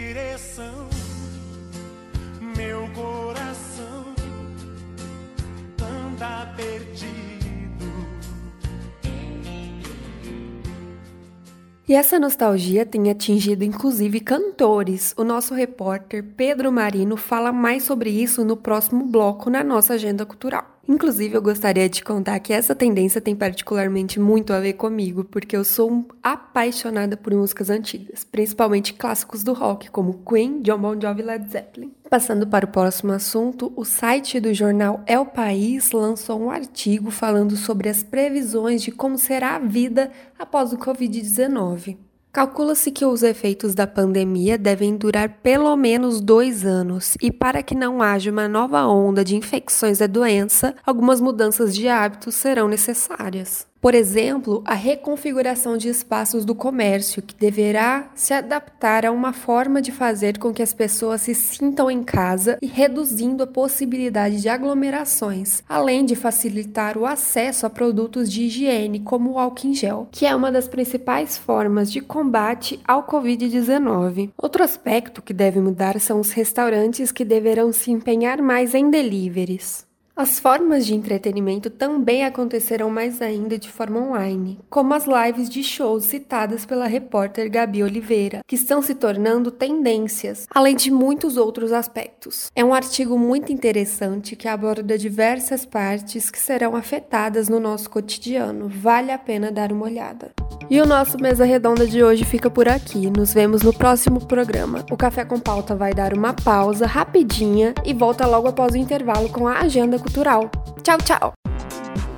E 11.87 11.93
essa 11.93 12.17
nostalgia 12.17 12.83
tem 12.83 13.11
atingido 13.11 13.63
inclusive 13.63 14.19
cantores. 14.19 15.13
O 15.15 15.23
nosso 15.23 15.53
repórter 15.53 16.23
Pedro 16.35 16.71
Marino 16.71 17.15
fala 17.15 17.51
mais 17.51 17.83
sobre 17.83 18.09
isso 18.09 18.43
no 18.43 18.57
próximo 18.57 19.05
bloco 19.05 19.51
na 19.51 19.63
nossa 19.63 19.93
agenda 19.93 20.25
cultural. 20.25 20.74
Inclusive, 20.87 21.35
eu 21.35 21.41
gostaria 21.41 21.89
de 21.89 22.03
contar 22.03 22.39
que 22.39 22.53
essa 22.53 22.75
tendência 22.75 23.19
tem 23.19 23.35
particularmente 23.35 24.19
muito 24.19 24.53
a 24.53 24.59
ver 24.59 24.73
comigo, 24.73 25.23
porque 25.23 25.57
eu 25.57 25.63
sou 25.63 26.05
apaixonada 26.21 27.17
por 27.17 27.33
músicas 27.33 27.71
antigas, 27.71 28.23
principalmente 28.23 28.93
clássicos 28.93 29.43
do 29.43 29.53
rock, 29.53 29.89
como 29.89 30.21
Queen, 30.27 30.61
John 30.61 30.77
Bon 30.77 30.99
Jovi 30.99 31.21
e 31.21 31.25
Led 31.25 31.51
Zeppelin. 31.51 31.91
Passando 32.07 32.45
para 32.45 32.65
o 32.65 32.71
próximo 32.71 33.11
assunto, 33.11 33.73
o 33.75 33.83
site 33.83 34.39
do 34.39 34.53
jornal 34.53 35.03
El 35.07 35.25
País 35.25 35.91
lançou 35.91 36.39
um 36.39 36.51
artigo 36.51 37.09
falando 37.09 37.57
sobre 37.57 37.89
as 37.89 38.03
previsões 38.03 38.83
de 38.83 38.91
como 38.91 39.17
será 39.17 39.55
a 39.55 39.59
vida 39.59 40.11
após 40.37 40.71
o 40.71 40.77
Covid-19. 40.77 41.97
Calcula-se 42.35 42.91
que 42.91 43.05
os 43.05 43.23
efeitos 43.23 43.73
da 43.73 43.87
pandemia 43.87 44.57
devem 44.57 44.97
durar 44.97 45.37
pelo 45.41 45.73
menos 45.77 46.19
dois 46.19 46.65
anos, 46.65 47.15
e 47.21 47.31
para 47.31 47.63
que 47.63 47.73
não 47.73 48.01
haja 48.03 48.29
uma 48.29 48.45
nova 48.45 48.85
onda 48.85 49.23
de 49.23 49.37
infecções 49.37 49.99
da 49.99 50.05
doença, 50.05 50.75
algumas 50.85 51.21
mudanças 51.21 51.73
de 51.73 51.87
hábitos 51.87 52.35
serão 52.35 52.67
necessárias. 52.67 53.65
Por 53.85 53.93
exemplo, 53.93 54.63
a 54.65 54.73
reconfiguração 54.73 55.77
de 55.77 55.89
espaços 55.89 56.43
do 56.43 56.55
comércio, 56.55 57.21
que 57.21 57.35
deverá 57.35 58.09
se 58.15 58.33
adaptar 58.33 59.05
a 59.05 59.11
uma 59.11 59.31
forma 59.31 59.79
de 59.79 59.91
fazer 59.91 60.39
com 60.39 60.51
que 60.51 60.63
as 60.63 60.73
pessoas 60.73 61.21
se 61.21 61.35
sintam 61.35 61.91
em 61.91 62.03
casa 62.03 62.57
e 62.63 62.65
reduzindo 62.65 63.43
a 63.43 63.45
possibilidade 63.45 64.41
de 64.41 64.49
aglomerações, 64.49 65.61
além 65.69 66.03
de 66.03 66.15
facilitar 66.15 66.97
o 66.97 67.05
acesso 67.05 67.67
a 67.67 67.69
produtos 67.69 68.31
de 68.31 68.45
higiene, 68.45 69.01
como 69.01 69.33
o 69.33 69.37
álcool 69.37 69.67
em 69.67 69.75
gel, 69.75 70.07
que 70.11 70.25
é 70.25 70.35
uma 70.35 70.51
das 70.51 70.67
principais 70.67 71.37
formas 71.37 71.91
de 71.91 72.01
combate 72.01 72.79
ao 72.87 73.05
Covid-19. 73.05 74.31
Outro 74.35 74.63
aspecto 74.63 75.21
que 75.21 75.31
deve 75.31 75.59
mudar 75.59 75.99
são 75.99 76.19
os 76.19 76.31
restaurantes 76.31 77.11
que 77.11 77.23
deverão 77.23 77.71
se 77.71 77.91
empenhar 77.91 78.41
mais 78.41 78.73
em 78.73 78.89
deliveries. 78.89 79.84
As 80.17 80.39
formas 80.39 80.85
de 80.85 80.95
entretenimento 80.95 81.69
também 81.69 82.23
acontecerão 82.23 82.89
mais 82.89 83.21
ainda 83.21 83.57
de 83.57 83.69
forma 83.69 83.99
online, 83.99 84.57
como 84.69 84.93
as 84.93 85.03
lives 85.05 85.49
de 85.49 85.61
shows 85.61 86.05
citadas 86.05 86.65
pela 86.65 86.87
repórter 86.87 87.51
Gabi 87.51 87.83
Oliveira, 87.83 88.39
que 88.47 88.55
estão 88.55 88.81
se 88.81 88.95
tornando 88.95 89.51
tendências, 89.51 90.47
além 90.49 90.73
de 90.73 90.89
muitos 90.89 91.35
outros 91.35 91.73
aspectos. 91.73 92.49
É 92.55 92.63
um 92.63 92.73
artigo 92.73 93.19
muito 93.19 93.51
interessante 93.51 94.37
que 94.37 94.47
aborda 94.47 94.97
diversas 94.97 95.65
partes 95.65 96.31
que 96.31 96.39
serão 96.39 96.77
afetadas 96.77 97.49
no 97.49 97.59
nosso 97.59 97.89
cotidiano. 97.89 98.69
Vale 98.69 99.11
a 99.11 99.17
pena 99.17 99.51
dar 99.51 99.73
uma 99.73 99.83
olhada. 99.83 100.31
E 100.69 100.79
o 100.79 100.85
nosso 100.85 101.21
Mesa 101.21 101.43
Redonda 101.43 101.85
de 101.85 102.01
hoje 102.01 102.23
fica 102.23 102.49
por 102.49 102.69
aqui. 102.69 103.11
Nos 103.11 103.33
vemos 103.33 103.61
no 103.61 103.73
próximo 103.73 104.25
programa. 104.25 104.85
O 104.89 104.95
Café 104.95 105.25
com 105.25 105.39
Pauta 105.39 105.75
vai 105.75 105.93
dar 105.93 106.13
uma 106.13 106.33
pausa 106.33 106.87
rapidinha 106.87 107.73
e 107.83 107.93
volta 107.93 108.25
logo 108.25 108.47
após 108.47 108.73
o 108.73 108.77
intervalo 108.77 109.27
com 109.29 109.45
a 109.45 109.59
agenda 109.59 109.99
cultural. 110.05 110.49
Tchau, 110.83 110.97
tchau! 110.99 111.33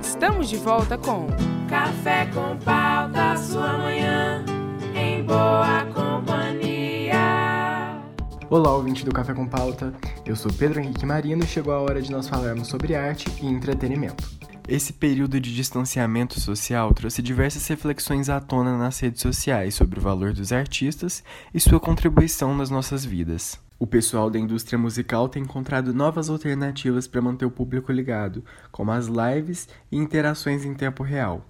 Estamos 0.02 0.48
de 0.48 0.56
volta 0.56 0.98
com 0.98 1.26
Café 1.68 2.26
com 2.26 2.56
Pauta, 2.58 3.36
sua 3.36 3.78
manhã 3.78 4.44
em 4.94 5.22
boa 5.22 5.86
companhia. 5.94 7.16
Olá, 8.50 8.74
ouvinte 8.74 9.04
do 9.04 9.12
Café 9.12 9.32
com 9.32 9.46
Pauta. 9.46 9.92
Eu 10.26 10.36
sou 10.36 10.52
Pedro 10.52 10.80
Henrique 10.80 11.06
Marino 11.06 11.44
e 11.44 11.46
chegou 11.46 11.72
a 11.72 11.80
hora 11.80 12.02
de 12.02 12.10
nós 12.10 12.28
falarmos 12.28 12.68
sobre 12.68 12.94
arte 12.94 13.26
e 13.42 13.46
entretenimento. 13.46 14.38
Esse 14.66 14.92
período 14.92 15.40
de 15.40 15.54
distanciamento 15.54 16.38
social 16.38 16.92
trouxe 16.92 17.22
diversas 17.22 17.66
reflexões 17.66 18.28
à 18.28 18.38
tona 18.38 18.76
nas 18.76 19.00
redes 19.00 19.22
sociais 19.22 19.74
sobre 19.74 19.98
o 19.98 20.02
valor 20.02 20.34
dos 20.34 20.52
artistas 20.52 21.24
e 21.54 21.60
sua 21.60 21.80
contribuição 21.80 22.54
nas 22.54 22.68
nossas 22.68 23.02
vidas. 23.02 23.58
O 23.80 23.86
pessoal 23.86 24.28
da 24.28 24.40
indústria 24.40 24.76
musical 24.76 25.28
tem 25.28 25.44
encontrado 25.44 25.94
novas 25.94 26.28
alternativas 26.28 27.06
para 27.06 27.22
manter 27.22 27.44
o 27.44 27.50
público 27.50 27.92
ligado, 27.92 28.44
como 28.72 28.90
as 28.90 29.06
lives 29.06 29.68
e 29.92 29.96
interações 29.96 30.64
em 30.64 30.74
tempo 30.74 31.04
real 31.04 31.46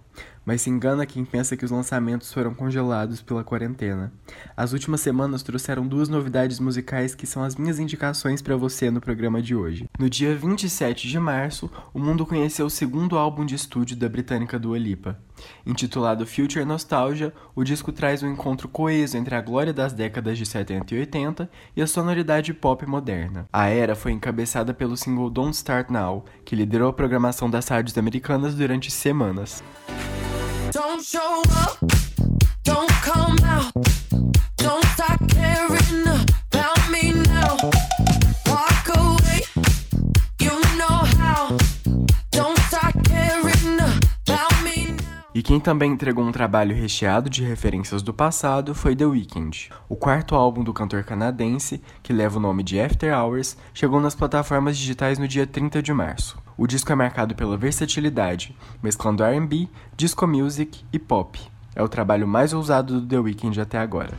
mas 0.49 0.63
se 0.63 0.71
engana 0.71 1.05
quem 1.05 1.27
pensa 1.27 1.59
que 1.59 1.65
os 1.67 1.71
lançamentos 1.71 2.33
foram 2.33 2.55
congelados 2.55 3.21
pela 3.21 3.45
quarentena. 3.45 4.11
As 4.57 4.73
últimas 4.73 5.03
semanas 5.03 5.43
trouxeram 5.43 5.87
duas 5.87 6.09
novidades 6.09 6.59
musicais 6.59 7.15
que 7.15 7.27
são 7.27 7.43
as 7.45 7.55
minhas 7.55 7.79
indicações 7.79 8.41
para 8.41 8.57
você 8.57 8.91
no 8.91 8.99
programa 8.99 9.43
de 9.43 9.55
hoje. 9.55 9.85
No 9.99 10.09
dia 10.09 10.35
27 10.35 11.07
de 11.07 11.21
março, 11.21 11.71
o 11.93 11.99
mundo 11.99 12.25
conheceu 12.25 12.65
o 12.65 12.71
segundo 12.71 13.19
álbum 13.19 13.45
de 13.45 13.55
estúdio 13.55 13.95
da 13.95 14.09
britânica 14.09 14.59
Dua 14.59 14.79
Lipa. 14.79 15.19
Intitulado 15.67 16.27
Future 16.27 16.65
Nostalgia, 16.65 17.33
o 17.55 17.65
disco 17.65 17.93
traz 17.93 18.23
um 18.23 18.31
encontro 18.31 18.69
coeso 18.69 19.17
entre 19.17 19.35
a 19.35 19.41
glória 19.41 19.73
das 19.73 19.93
décadas 19.93 20.39
de 20.39 20.47
70 20.47 20.95
e 20.95 20.99
80 21.01 21.51
e 21.77 21.83
a 21.83 21.87
sonoridade 21.87 22.55
pop 22.55 22.85
moderna. 22.87 23.49
A 23.53 23.69
era 23.69 23.95
foi 23.95 24.13
encabeçada 24.13 24.73
pelo 24.73 24.97
single 24.97 25.31
Don't 25.31 25.55
Start 25.55 25.91
Now, 25.91 26.25
que 26.45 26.57
liderou 26.57 26.89
a 26.89 26.93
programação 26.93 27.51
das 27.51 27.69
rádios 27.69 27.97
americanas 27.99 28.55
durante 28.55 28.91
semanas. 28.91 29.63
Don't 32.65 32.93
come 33.03 33.39
out, 33.45 33.73
don't 34.57 34.85
start 34.89 35.19
caring 35.29 36.07
about 36.07 36.91
me 36.91 37.13
now. 37.13 37.98
Quem 45.49 45.59
também 45.59 45.93
entregou 45.93 46.23
um 46.23 46.31
trabalho 46.31 46.77
recheado 46.77 47.31
de 47.31 47.43
referências 47.43 48.03
do 48.03 48.13
passado 48.13 48.75
foi 48.75 48.95
The 48.95 49.07
Weeknd. 49.07 49.71
O 49.89 49.97
quarto 49.97 50.35
álbum 50.35 50.63
do 50.63 50.75
cantor 50.75 51.05
canadense, 51.05 51.81
que 52.03 52.13
leva 52.13 52.37
o 52.37 52.41
nome 52.41 52.63
de 52.63 52.79
After 52.79 53.19
Hours, 53.19 53.57
chegou 53.73 53.99
nas 53.99 54.15
plataformas 54.15 54.77
digitais 54.77 55.19
no 55.19 55.27
dia 55.27 55.47
30 55.47 55.83
de 55.83 55.91
março. 55.91 56.37
O 56.55 56.67
disco 56.67 56.93
é 56.93 56.95
marcado 56.95 57.35
pela 57.35 57.57
versatilidade, 57.57 58.55
mesclando 58.83 59.25
R&B, 59.25 59.71
disco 59.97 60.27
music 60.27 60.85
e 60.93 60.99
pop. 60.99 61.41
É 61.75 61.83
o 61.83 61.89
trabalho 61.89 62.29
mais 62.29 62.53
ousado 62.53 63.01
do 63.01 63.07
The 63.07 63.19
Weeknd 63.19 63.59
até 63.59 63.79
agora. 63.79 64.13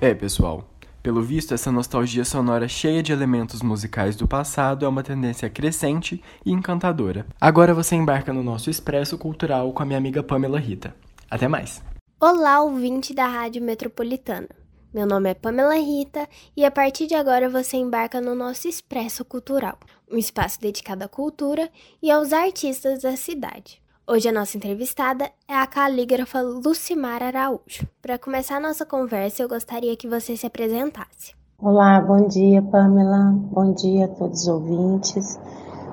É, 0.00 0.14
pessoal. 0.14 0.64
Pelo 1.02 1.20
visto, 1.20 1.52
essa 1.52 1.72
nostalgia 1.72 2.24
sonora 2.24 2.68
cheia 2.68 3.02
de 3.02 3.10
elementos 3.10 3.62
musicais 3.62 4.14
do 4.14 4.28
passado 4.28 4.86
é 4.86 4.88
uma 4.88 5.02
tendência 5.02 5.50
crescente 5.50 6.22
e 6.46 6.52
encantadora. 6.52 7.26
Agora 7.40 7.74
você 7.74 7.96
embarca 7.96 8.32
no 8.32 8.40
nosso 8.40 8.70
Expresso 8.70 9.18
Cultural 9.18 9.72
com 9.72 9.82
a 9.82 9.86
minha 9.86 9.98
amiga 9.98 10.22
Pamela 10.22 10.60
Rita. 10.60 10.94
Até 11.28 11.48
mais! 11.48 11.82
Olá, 12.20 12.60
ouvinte 12.60 13.12
da 13.12 13.26
Rádio 13.26 13.60
Metropolitana. 13.60 14.48
Meu 14.94 15.04
nome 15.04 15.30
é 15.30 15.34
Pamela 15.34 15.74
Rita 15.74 16.28
e 16.56 16.64
a 16.64 16.70
partir 16.70 17.08
de 17.08 17.14
agora 17.16 17.50
você 17.50 17.76
embarca 17.76 18.20
no 18.20 18.36
nosso 18.36 18.68
Expresso 18.68 19.24
Cultural, 19.24 19.80
um 20.08 20.16
espaço 20.16 20.60
dedicado 20.60 21.02
à 21.02 21.08
cultura 21.08 21.68
e 22.00 22.08
aos 22.08 22.32
artistas 22.32 23.02
da 23.02 23.16
cidade. 23.16 23.82
Hoje 24.10 24.26
a 24.26 24.32
nossa 24.32 24.56
entrevistada 24.56 25.30
é 25.46 25.54
a 25.54 25.66
calígrafa 25.66 26.40
Lucimar 26.40 27.22
Araújo. 27.22 27.86
Para 28.00 28.18
começar 28.18 28.56
a 28.56 28.60
nossa 28.60 28.86
conversa, 28.86 29.42
eu 29.42 29.48
gostaria 29.50 29.94
que 29.98 30.08
você 30.08 30.34
se 30.34 30.46
apresentasse. 30.46 31.34
Olá, 31.58 32.00
bom 32.00 32.26
dia, 32.26 32.62
Pamela. 32.62 33.32
Bom 33.52 33.74
dia 33.74 34.06
a 34.06 34.08
todos 34.08 34.40
os 34.40 34.48
ouvintes. 34.48 35.38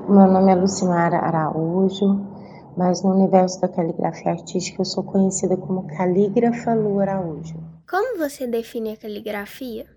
Meu 0.07 0.31
nome 0.31 0.49
é 0.49 0.55
Lucimar 0.55 1.13
Araújo, 1.13 2.25
mas 2.77 3.03
no 3.03 3.13
universo 3.13 3.59
da 3.59 3.67
caligrafia 3.67 4.31
artística 4.31 4.79
eu 4.79 4.85
sou 4.85 5.03
conhecida 5.03 5.57
como 5.57 5.85
calígrafa 5.85 6.73
Lu 6.73 7.01
Araújo. 7.01 7.61
Como 7.85 8.17
você 8.17 8.47
define 8.47 8.93
a 8.93 8.97
caligrafia? 8.97 9.87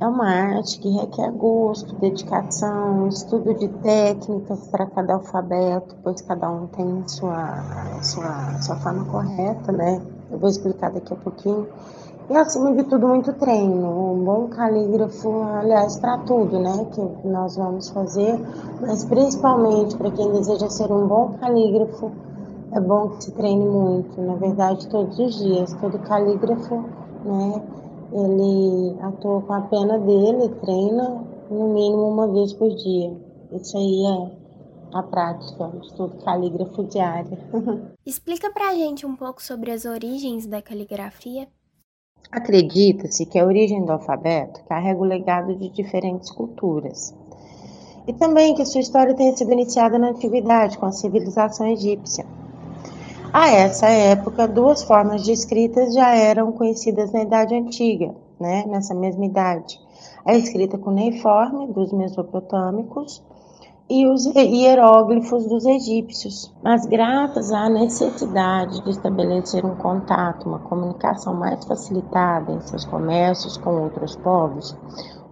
É 0.00 0.06
uma 0.06 0.28
arte 0.28 0.78
que 0.78 0.88
requer 0.90 1.28
gosto, 1.32 1.92
dedicação, 1.96 3.08
estudo 3.08 3.52
de 3.54 3.66
técnicas 3.66 4.68
para 4.68 4.86
cada 4.86 5.14
alfabeto, 5.14 5.96
pois 6.04 6.20
cada 6.22 6.48
um 6.48 6.68
tem 6.68 7.02
sua, 7.08 8.00
sua, 8.00 8.62
sua 8.62 8.76
forma 8.76 9.04
correta, 9.06 9.72
né? 9.72 10.00
Eu 10.30 10.38
vou 10.38 10.48
explicar 10.48 10.92
daqui 10.92 11.12
a 11.12 11.16
pouquinho. 11.16 11.66
E 12.30 12.36
acima 12.36 12.72
de 12.74 12.84
tudo, 12.84 13.08
muito 13.08 13.32
treino. 13.32 14.12
Um 14.12 14.24
bom 14.24 14.46
calígrafo, 14.46 15.42
aliás, 15.42 15.98
para 15.98 16.18
tudo, 16.18 16.60
né? 16.60 16.86
Que 16.92 17.26
nós 17.26 17.56
vamos 17.56 17.88
fazer, 17.88 18.38
mas 18.80 19.04
principalmente 19.04 19.96
para 19.96 20.12
quem 20.12 20.30
deseja 20.30 20.70
ser 20.70 20.92
um 20.92 21.08
bom 21.08 21.32
calígrafo, 21.40 22.12
é 22.70 22.80
bom 22.80 23.08
que 23.08 23.24
se 23.24 23.32
treine 23.32 23.64
muito. 23.64 24.20
Na 24.20 24.36
verdade, 24.36 24.86
todos 24.88 25.18
os 25.18 25.34
dias. 25.38 25.74
Todo 25.80 25.98
calígrafo, 25.98 26.84
né? 27.24 27.62
Ele 28.12 28.96
atua 29.00 29.42
com 29.42 29.52
a 29.52 29.60
pena 29.62 29.98
dele, 29.98 30.48
treina 30.60 31.24
no 31.50 31.74
mínimo 31.74 32.08
uma 32.08 32.28
vez 32.28 32.52
por 32.52 32.68
dia. 32.74 33.16
Isso 33.52 33.76
aí 33.76 34.04
é, 34.06 34.96
a 34.98 35.02
prática 35.02 35.68
de 35.68 35.86
estudo 35.86 36.22
calígrafo 36.24 36.84
diária. 36.84 37.38
Explica 38.04 38.50
pra 38.50 38.74
gente 38.74 39.06
um 39.06 39.16
pouco 39.16 39.42
sobre 39.42 39.70
as 39.70 39.84
origens 39.84 40.46
da 40.46 40.62
caligrafia. 40.62 41.48
Acredita-se 42.30 43.24
que 43.24 43.38
a 43.38 43.46
origem 43.46 43.84
do 43.84 43.92
alfabeto 43.92 44.62
carrega 44.64 45.00
o 45.00 45.04
legado 45.04 45.54
de 45.56 45.70
diferentes 45.70 46.30
culturas. 46.30 47.14
E 48.06 48.12
também 48.12 48.54
que 48.54 48.64
sua 48.64 48.80
história 48.80 49.14
tenha 49.14 49.36
sido 49.36 49.52
iniciada 49.52 49.98
na 49.98 50.10
antiguidade, 50.10 50.78
com 50.78 50.86
a 50.86 50.92
civilização 50.92 51.66
egípcia. 51.66 52.26
A 53.32 53.50
essa 53.50 53.86
época, 53.88 54.48
duas 54.48 54.82
formas 54.82 55.22
de 55.22 55.32
escrita 55.32 55.90
já 55.90 56.14
eram 56.14 56.50
conhecidas 56.52 57.12
na 57.12 57.22
Idade 57.22 57.54
Antiga, 57.54 58.14
né, 58.40 58.64
nessa 58.66 58.94
mesma 58.94 59.26
idade. 59.26 59.78
A 60.24 60.34
escrita 60.34 60.78
cuneiforme, 60.78 61.66
dos 61.68 61.92
mesopotâmicos, 61.92 63.22
e 63.90 64.06
os 64.06 64.26
hieróglifos 64.26 65.46
dos 65.46 65.64
egípcios. 65.64 66.52
Mas 66.62 66.86
graças 66.86 67.52
à 67.52 67.68
necessidade 67.68 68.82
de 68.82 68.90
estabelecer 68.90 69.64
um 69.64 69.76
contato, 69.76 70.48
uma 70.48 70.58
comunicação 70.60 71.34
mais 71.34 71.64
facilitada 71.64 72.52
em 72.52 72.60
seus 72.60 72.84
comércios 72.84 73.56
com 73.56 73.82
outros 73.82 74.16
povos, 74.16 74.76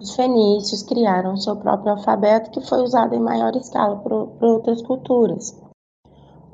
os 0.00 0.14
fenícios 0.14 0.82
criaram 0.82 1.36
seu 1.36 1.56
próprio 1.56 1.92
alfabeto 1.92 2.50
que 2.50 2.66
foi 2.66 2.82
usado 2.82 3.14
em 3.14 3.20
maior 3.20 3.54
escala 3.56 3.96
por, 3.96 4.28
por 4.38 4.48
outras 4.48 4.82
culturas. 4.82 5.65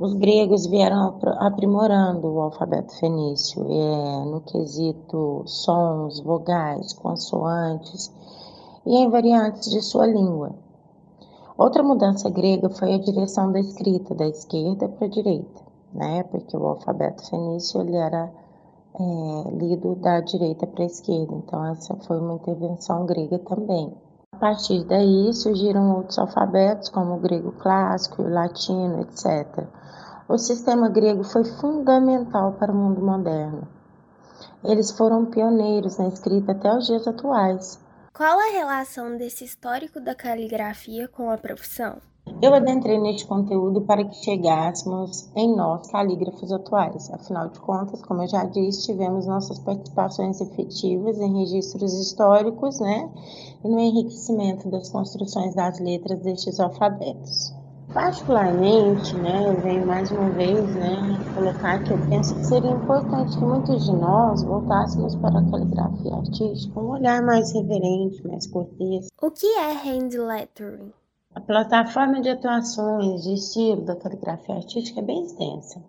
Os 0.03 0.15
gregos 0.15 0.67
vieram 0.67 1.17
aprimorando 1.38 2.27
o 2.27 2.41
alfabeto 2.41 2.93
fenício 2.99 3.65
é, 3.71 4.25
no 4.25 4.41
quesito 4.41 5.45
sons, 5.47 6.19
vogais, 6.19 6.93
consoantes 6.93 8.12
e 8.85 8.97
em 8.97 9.09
variantes 9.09 9.71
de 9.71 9.81
sua 9.81 10.05
língua. 10.09 10.57
Outra 11.57 11.85
mudança 11.85 12.29
grega 12.29 12.69
foi 12.69 12.95
a 12.95 12.99
direção 12.99 13.53
da 13.53 13.61
escrita, 13.61 14.12
da 14.12 14.27
esquerda 14.27 14.88
para 14.88 15.07
a 15.07 15.11
direita, 15.11 15.62
né? 15.93 16.25
porque 16.25 16.57
o 16.57 16.67
alfabeto 16.67 17.25
fenício 17.25 17.81
ele 17.81 17.95
era 17.95 18.29
é, 18.99 19.51
lido 19.53 19.95
da 19.95 20.19
direita 20.19 20.67
para 20.67 20.83
a 20.83 20.87
esquerda, 20.87 21.33
então 21.33 21.65
essa 21.67 21.95
foi 21.95 22.19
uma 22.19 22.35
intervenção 22.35 23.07
grega 23.07 23.38
também. 23.38 23.95
A 24.43 24.47
partir 24.47 24.83
daí 24.87 25.33
surgiram 25.33 25.95
outros 25.95 26.19
alfabetos, 26.19 26.89
como 26.89 27.15
o 27.15 27.21
grego 27.21 27.53
clássico, 27.53 28.23
o 28.23 28.29
latino, 28.29 29.03
etc. 29.03 29.69
O 30.29 30.37
sistema 30.37 30.89
grego 30.89 31.23
foi 31.23 31.45
fundamental 31.45 32.55
para 32.55 32.73
o 32.73 32.75
mundo 32.75 33.01
moderno. 33.01 33.69
Eles 34.65 34.91
foram 34.91 35.27
pioneiros 35.27 35.97
na 35.97 36.09
escrita 36.09 36.51
até 36.51 36.77
os 36.77 36.89
dias 36.89 37.07
atuais. 37.07 37.79
Qual 38.13 38.37
a 38.37 38.51
relação 38.51 39.17
desse 39.17 39.45
histórico 39.45 40.01
da 40.01 40.13
caligrafia 40.13 41.07
com 41.07 41.31
a 41.31 41.39
profissão? 41.39 41.99
Eu 42.43 42.55
adentrei 42.55 42.99
neste 42.99 43.27
conteúdo 43.27 43.83
para 43.83 44.05
que 44.05 44.17
chegássemos 44.17 45.29
em 45.37 45.55
nós, 45.55 45.89
calígrafos 45.89 46.53
atuais. 46.53 47.09
Afinal 47.13 47.49
de 47.49 47.61
contas, 47.61 48.03
como 48.03 48.23
eu 48.23 48.29
já 48.29 48.45
disse, 48.45 48.87
tivemos 48.87 49.27
nossas 49.27 49.61
participações 49.61 50.41
efetivas 50.41 51.19
em 51.19 51.39
registros 51.39 51.93
históricos, 51.95 52.81
né? 52.81 53.09
E 53.65 53.69
no 53.69 53.79
enriquecimento 53.79 54.69
das 54.69 54.89
construções 54.89 55.55
das 55.55 55.79
letras 55.79 56.21
destes 56.21 56.59
alfabetos. 56.59 57.55
Particularmente, 57.93 59.15
né, 59.17 59.49
eu 59.49 59.61
venho 59.61 59.87
mais 59.87 60.11
uma 60.11 60.31
vez 60.31 60.75
né, 60.75 61.19
colocar 61.35 61.85
que 61.85 61.93
eu 61.93 61.99
penso 62.09 62.35
que 62.35 62.47
seria 62.47 62.71
importante 62.71 63.37
que 63.37 63.45
muitos 63.45 63.85
de 63.85 63.93
nós 63.93 64.43
voltássemos 64.43 65.15
para 65.17 65.39
a 65.39 65.51
caligrafia 65.51 66.15
artística 66.15 66.73
com 66.73 66.87
um 66.87 66.91
olhar 66.93 67.23
mais 67.23 67.53
reverente, 67.53 68.27
mais 68.27 68.47
cortês. 68.47 69.09
O 69.21 69.31
que 69.31 69.47
é 69.47 69.73
hand 69.73 70.17
lettering? 70.17 70.93
A 71.35 71.40
plataforma 71.40 72.21
de 72.21 72.29
atuações 72.29 73.23
de 73.23 73.33
estilo 73.33 73.81
da 73.81 73.97
caligrafia 73.97 74.57
artística 74.57 75.01
é 75.01 75.03
bem 75.03 75.25
extensa. 75.25 75.83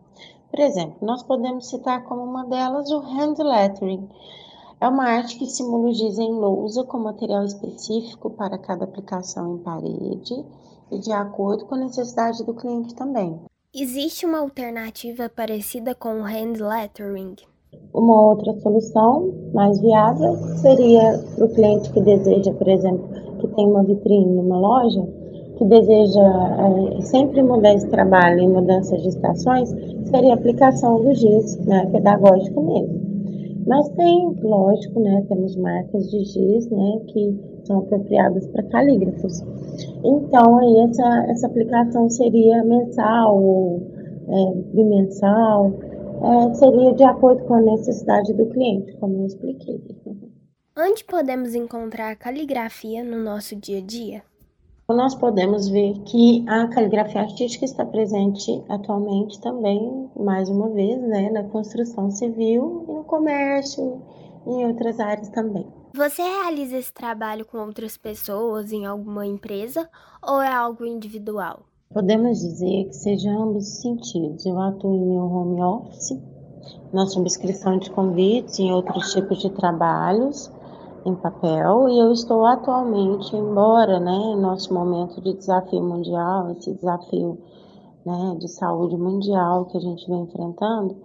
Por 0.49 0.60
exemplo, 0.60 0.95
nós 1.01 1.21
podemos 1.21 1.67
citar 1.67 2.06
como 2.06 2.23
uma 2.23 2.45
delas 2.45 2.89
o 2.89 2.99
hand 2.99 3.36
lettering. 3.39 4.08
É 4.79 4.88
uma 4.88 5.03
arte 5.03 5.38
que 5.38 5.45
simula 5.45 5.89
o 5.89 5.93
giz 5.93 6.17
em 6.17 6.32
lousa 6.32 6.86
com 6.86 6.97
material 6.97 7.43
específico 7.43 8.29
para 8.29 8.58
cada 8.58 8.86
aplicação 8.86 9.56
em 9.56 9.58
parede 9.58 10.45
e 10.89 10.99
de 10.99 11.12
acordo 11.12 11.65
com 11.65 11.75
a 11.75 11.79
necessidade 11.79 12.43
do 12.45 12.53
cliente 12.53 12.95
também. 12.95 13.38
Existe 13.73 14.25
uma 14.25 14.39
alternativa 14.39 15.27
parecida 15.27 15.93
com 15.93 16.21
o 16.21 16.23
hand 16.23 16.53
lettering? 16.60 17.36
Uma 17.93 18.29
outra 18.29 18.53
solução 18.62 19.34
mais 19.53 19.77
viável 19.82 20.36
seria 20.62 21.19
para 21.36 21.45
o 21.45 21.53
cliente 21.53 21.91
que 21.91 21.99
deseja, 21.99 22.53
por 22.53 22.67
exemplo, 22.67 23.10
que 23.41 23.47
tem 23.49 23.67
uma 23.67 23.84
vitrine 23.84 24.36
numa 24.36 24.58
loja, 24.58 25.22
que 25.63 25.69
deseja 25.69 26.21
é, 26.97 27.02
sempre 27.02 27.41
mudar 27.41 27.73
esse 27.73 27.88
trabalho 27.88 28.39
em 28.39 28.49
mudanças 28.49 29.02
de 29.02 29.10
estações, 29.10 29.69
seria 30.06 30.32
a 30.32 30.36
aplicação 30.36 31.02
do 31.02 31.13
giz, 31.13 31.58
né, 31.65 31.86
pedagógico 31.91 32.62
mesmo. 32.62 33.13
Mas 33.65 33.88
tem, 33.89 34.36
lógico, 34.41 34.99
né, 34.99 35.26
temos 35.30 35.56
marcas 35.56 36.12
de 36.12 36.23
giz, 36.26 36.69
né, 36.69 36.99
que 37.08 37.39
são 37.63 37.80
apropriadas 37.80 38.45
para 38.47 38.63
calígrafos. 38.63 39.41
Então, 40.04 40.60
aí 40.60 40.80
essa, 40.82 41.26
essa 41.30 41.47
aplicação 41.47 42.10
seria 42.10 42.63
mensal 42.63 43.41
ou 43.41 43.82
é, 44.28 44.54
bimensal, 44.73 45.71
é, 46.21 46.54
seria 46.56 46.93
de 46.93 47.04
acordo 47.04 47.43
com 47.45 47.54
a 47.54 47.62
necessidade 47.62 48.34
do 48.34 48.45
cliente, 48.47 48.93
como 48.97 49.21
eu 49.21 49.26
expliquei. 49.28 49.82
Onde 50.78 51.04
podemos 51.06 51.56
encontrar 51.56 52.15
caligrafia 52.17 53.04
no 53.04 53.23
nosso 53.23 53.56
dia 53.56 53.78
a 53.78 53.82
dia? 53.82 54.33
Nós 54.89 55.15
podemos 55.15 55.69
ver 55.69 55.93
que 56.00 56.43
a 56.48 56.67
caligrafia 56.67 57.22
artística 57.22 57.63
está 57.63 57.86
presente 57.86 58.62
atualmente 58.67 59.39
também, 59.39 60.10
mais 60.15 60.50
uma 60.50 60.69
vez, 60.69 61.02
né, 61.02 61.30
na 61.32 61.43
construção 61.43 62.12
civil 62.12 62.86
e 62.88 62.91
no 62.91 63.04
comércio 63.06 64.02
e 64.46 64.50
em 64.50 64.65
outras 64.67 65.00
áreas 65.00 65.30
também. 65.30 65.65
Você 65.96 66.22
realiza 66.22 66.78
esse 66.78 66.93
trabalho 66.93 67.46
com 67.46 67.60
outras 67.60 67.96
pessoas 67.96 68.74
em 68.74 68.86
alguma 68.86 69.26
empresa 69.26 69.89
ou 70.22 70.41
é 70.41 70.52
algo 70.52 70.86
individual? 70.86 71.62
Podemos 71.93 72.39
dizer 72.39 72.86
que 72.86 72.93
seja 72.96 73.32
ambos 73.32 73.65
os 73.67 73.82
sentidos. 73.82 74.46
Eu 74.46 74.60
atuo 74.60 74.96
em 74.96 75.06
meu 75.06 75.24
home 75.24 75.63
office, 75.63 76.19
na 76.91 77.06
subscrição 77.06 77.78
de 77.78 77.89
convites 77.89 78.60
em 78.60 78.72
outros 78.72 79.13
tipos 79.13 79.39
de 79.39 79.50
trabalhos 79.50 80.52
em 81.06 81.16
papel 81.16 81.89
e 81.89 82.00
eu 82.00 82.12
estou 82.12 82.46
atualmente, 82.46 83.36
embora, 83.36 84.00
né, 84.00 84.36
nosso 84.36 84.74
momento 84.74 85.22
de 85.22 85.34
desafio 85.34 85.82
mundial, 85.82 86.52
esse 86.52 86.74
desafio 86.74 87.38
né, 88.06 88.38
de 88.39 88.48
saúde 88.48 88.98
mundial 88.98 89.66
que 89.66 89.78
a 89.78 89.82
gente 89.82 90.08
vem 90.08 90.22
enfrentando, 90.22 90.96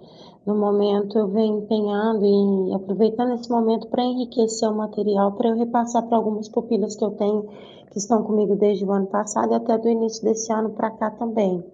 no 0.47 0.55
momento 0.55 1.19
eu 1.19 1.29
venho 1.29 1.59
empenhando 1.59 2.25
e 2.25 2.75
aproveitando 2.75 3.35
esse 3.35 3.51
momento 3.51 3.89
para 3.89 4.03
enriquecer 4.03 4.69
o 4.71 4.77
material, 4.77 5.33
para 5.33 5.51
eu 5.51 5.57
repassar 5.57 6.07
para 6.07 6.17
algumas 6.17 6.49
pupilas 6.49 6.97
que 6.97 7.05
eu 7.05 7.11
tenho, 7.11 7.43
que 7.91 7.99
estão 7.99 8.23
comigo 8.23 8.57
desde 8.57 8.85
o 8.85 8.93
ano 8.93 9.07
passado 9.07 9.53
e 9.53 9.55
até 9.55 9.77
do 9.77 9.89
início 9.89 10.25
desse 10.25 10.53
ano 10.53 10.71
para 10.71 10.91
cá 10.91 11.11
também. 11.11 11.65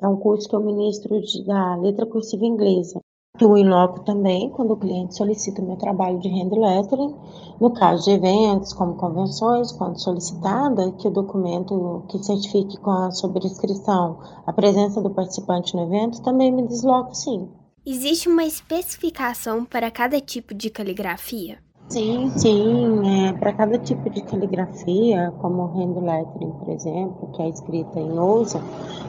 É 0.00 0.08
um 0.08 0.16
curso 0.16 0.48
que 0.48 0.56
eu 0.56 0.60
ministro 0.60 1.20
de, 1.20 1.44
da 1.44 1.76
letra 1.76 2.04
cursiva 2.04 2.44
inglesa. 2.44 3.00
Eu 3.40 3.58
inloco 3.58 4.04
também 4.04 4.48
quando 4.48 4.74
o 4.74 4.76
cliente 4.76 5.16
solicita 5.16 5.60
o 5.60 5.66
meu 5.66 5.74
trabalho 5.74 6.20
de 6.20 6.28
hand 6.28 6.54
lettering, 6.54 7.16
no 7.60 7.72
caso 7.72 8.04
de 8.04 8.12
eventos 8.12 8.72
como 8.72 8.94
convenções, 8.94 9.72
quando 9.72 10.00
solicitada, 10.00 10.92
que 10.92 11.08
o 11.08 11.10
documento 11.10 12.04
que 12.08 12.22
certifique 12.22 12.78
com 12.78 12.92
a 12.92 13.10
sobrescrição 13.10 14.20
a 14.46 14.52
presença 14.52 15.02
do 15.02 15.10
participante 15.10 15.74
no 15.74 15.82
evento, 15.82 16.22
também 16.22 16.52
me 16.52 16.64
desloco 16.64 17.12
sim. 17.12 17.48
Existe 17.84 18.28
uma 18.28 18.44
especificação 18.44 19.64
para 19.64 19.90
cada 19.90 20.20
tipo 20.20 20.54
de 20.54 20.70
caligrafia? 20.70 21.58
Sim, 21.88 22.30
sim. 22.36 23.02
É, 23.04 23.32
para 23.32 23.52
cada 23.52 23.76
tipo 23.80 24.08
de 24.10 24.22
caligrafia, 24.22 25.34
como 25.40 25.64
o 25.64 25.66
hand 25.66 25.98
lettering, 26.00 26.52
por 26.52 26.68
exemplo, 26.68 27.32
que 27.32 27.42
é 27.42 27.48
escrita 27.48 27.98
em 27.98 28.12
lousa, 28.12 28.62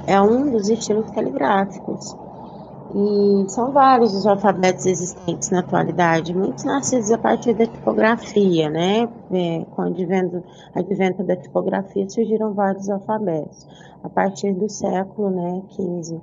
é 0.08 0.20
um 0.20 0.50
dos 0.50 0.68
estilos 0.68 1.12
caligráficos. 1.12 2.25
E 2.94 3.50
são 3.50 3.72
vários 3.72 4.14
os 4.14 4.26
alfabetos 4.26 4.86
existentes 4.86 5.50
na 5.50 5.60
atualidade, 5.60 6.36
muitos 6.36 6.64
nascidos 6.64 7.12
a 7.12 7.18
partir 7.18 7.54
da 7.54 7.66
tipografia, 7.66 8.70
né? 8.70 9.10
É, 9.32 9.66
com 9.72 9.82
o 9.82 9.86
advento, 9.86 11.24
da 11.24 11.36
tipografia 11.36 12.08
surgiram 12.10 12.54
vários 12.54 12.90
alfabetos, 12.90 13.68
a 14.04 14.10
partir 14.10 14.54
do 14.54 14.70
século 14.70 15.30
né, 15.30 15.62
15 15.70 16.22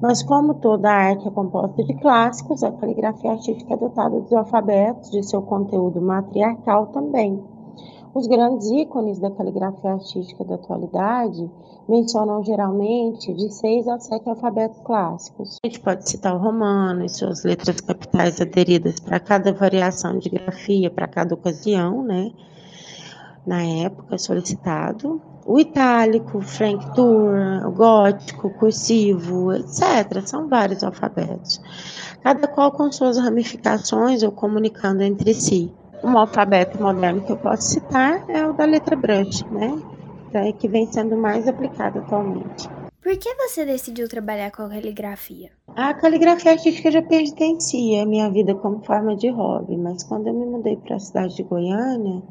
mas 0.00 0.22
como 0.22 0.54
toda 0.54 0.90
arte 0.90 1.26
é 1.26 1.30
composta 1.30 1.82
de 1.82 1.94
clássicos, 1.94 2.62
a 2.62 2.70
caligrafia 2.72 3.32
artística 3.32 3.74
é 3.74 3.76
dotada 3.76 4.20
dos 4.20 4.32
alfabetos, 4.32 5.10
de 5.10 5.22
seu 5.22 5.42
conteúdo 5.42 6.00
matriarcal 6.00 6.86
também. 6.86 7.42
Os 8.18 8.26
grandes 8.26 8.68
ícones 8.68 9.20
da 9.20 9.30
caligrafia 9.30 9.92
artística 9.92 10.42
da 10.42 10.56
atualidade 10.56 11.48
mencionam 11.88 12.42
geralmente 12.42 13.32
de 13.32 13.48
seis 13.54 13.86
a 13.86 13.96
sete 14.00 14.28
alfabetos 14.28 14.80
clássicos. 14.80 15.60
A 15.62 15.68
gente 15.68 15.78
pode 15.78 16.10
citar 16.10 16.34
o 16.34 16.38
romano 16.38 17.04
e 17.04 17.08
suas 17.08 17.44
letras 17.44 17.80
capitais 17.80 18.40
aderidas 18.40 18.98
para 18.98 19.20
cada 19.20 19.52
variação 19.52 20.18
de 20.18 20.30
grafia, 20.30 20.90
para 20.90 21.06
cada 21.06 21.32
ocasião, 21.32 22.02
né? 22.02 22.32
Na 23.46 23.62
época 23.62 24.18
solicitado 24.18 25.22
o 25.46 25.60
itálico, 25.60 26.40
Frank 26.40 26.92
Tour, 26.96 27.36
o 27.68 27.70
gótico, 27.70 28.50
cursivo, 28.50 29.52
etc. 29.52 30.26
São 30.26 30.48
vários 30.48 30.82
alfabetos, 30.82 31.60
cada 32.20 32.48
qual 32.48 32.72
com 32.72 32.90
suas 32.90 33.16
ramificações 33.16 34.24
ou 34.24 34.32
comunicando 34.32 35.04
entre 35.04 35.32
si. 35.34 35.72
Um 36.02 36.16
alfabeto 36.16 36.80
moderno 36.80 37.20
que 37.22 37.32
eu 37.32 37.36
posso 37.36 37.62
citar 37.62 38.24
é 38.28 38.46
o 38.46 38.52
da 38.52 38.64
letra 38.64 38.96
Brush, 38.96 39.44
né? 39.50 39.80
que 40.58 40.68
vem 40.68 40.86
sendo 40.90 41.16
mais 41.16 41.48
aplicado 41.48 42.00
atualmente. 42.00 42.68
Por 43.02 43.16
que 43.16 43.34
você 43.34 43.64
decidiu 43.64 44.08
trabalhar 44.08 44.50
com 44.50 44.62
a 44.62 44.68
caligrafia? 44.68 45.50
A 45.74 45.94
caligrafia 45.94 46.52
artística 46.52 46.90
já 46.90 47.00
pertencia 47.00 48.02
à 48.02 48.06
minha 48.06 48.30
vida 48.30 48.54
como 48.54 48.84
forma 48.84 49.16
de 49.16 49.30
hobby, 49.30 49.76
mas 49.76 50.04
quando 50.04 50.26
eu 50.26 50.34
me 50.34 50.44
mudei 50.44 50.76
para 50.76 50.96
a 50.96 51.00
cidade 51.00 51.34
de 51.34 51.42
Goiânia, 51.42 52.22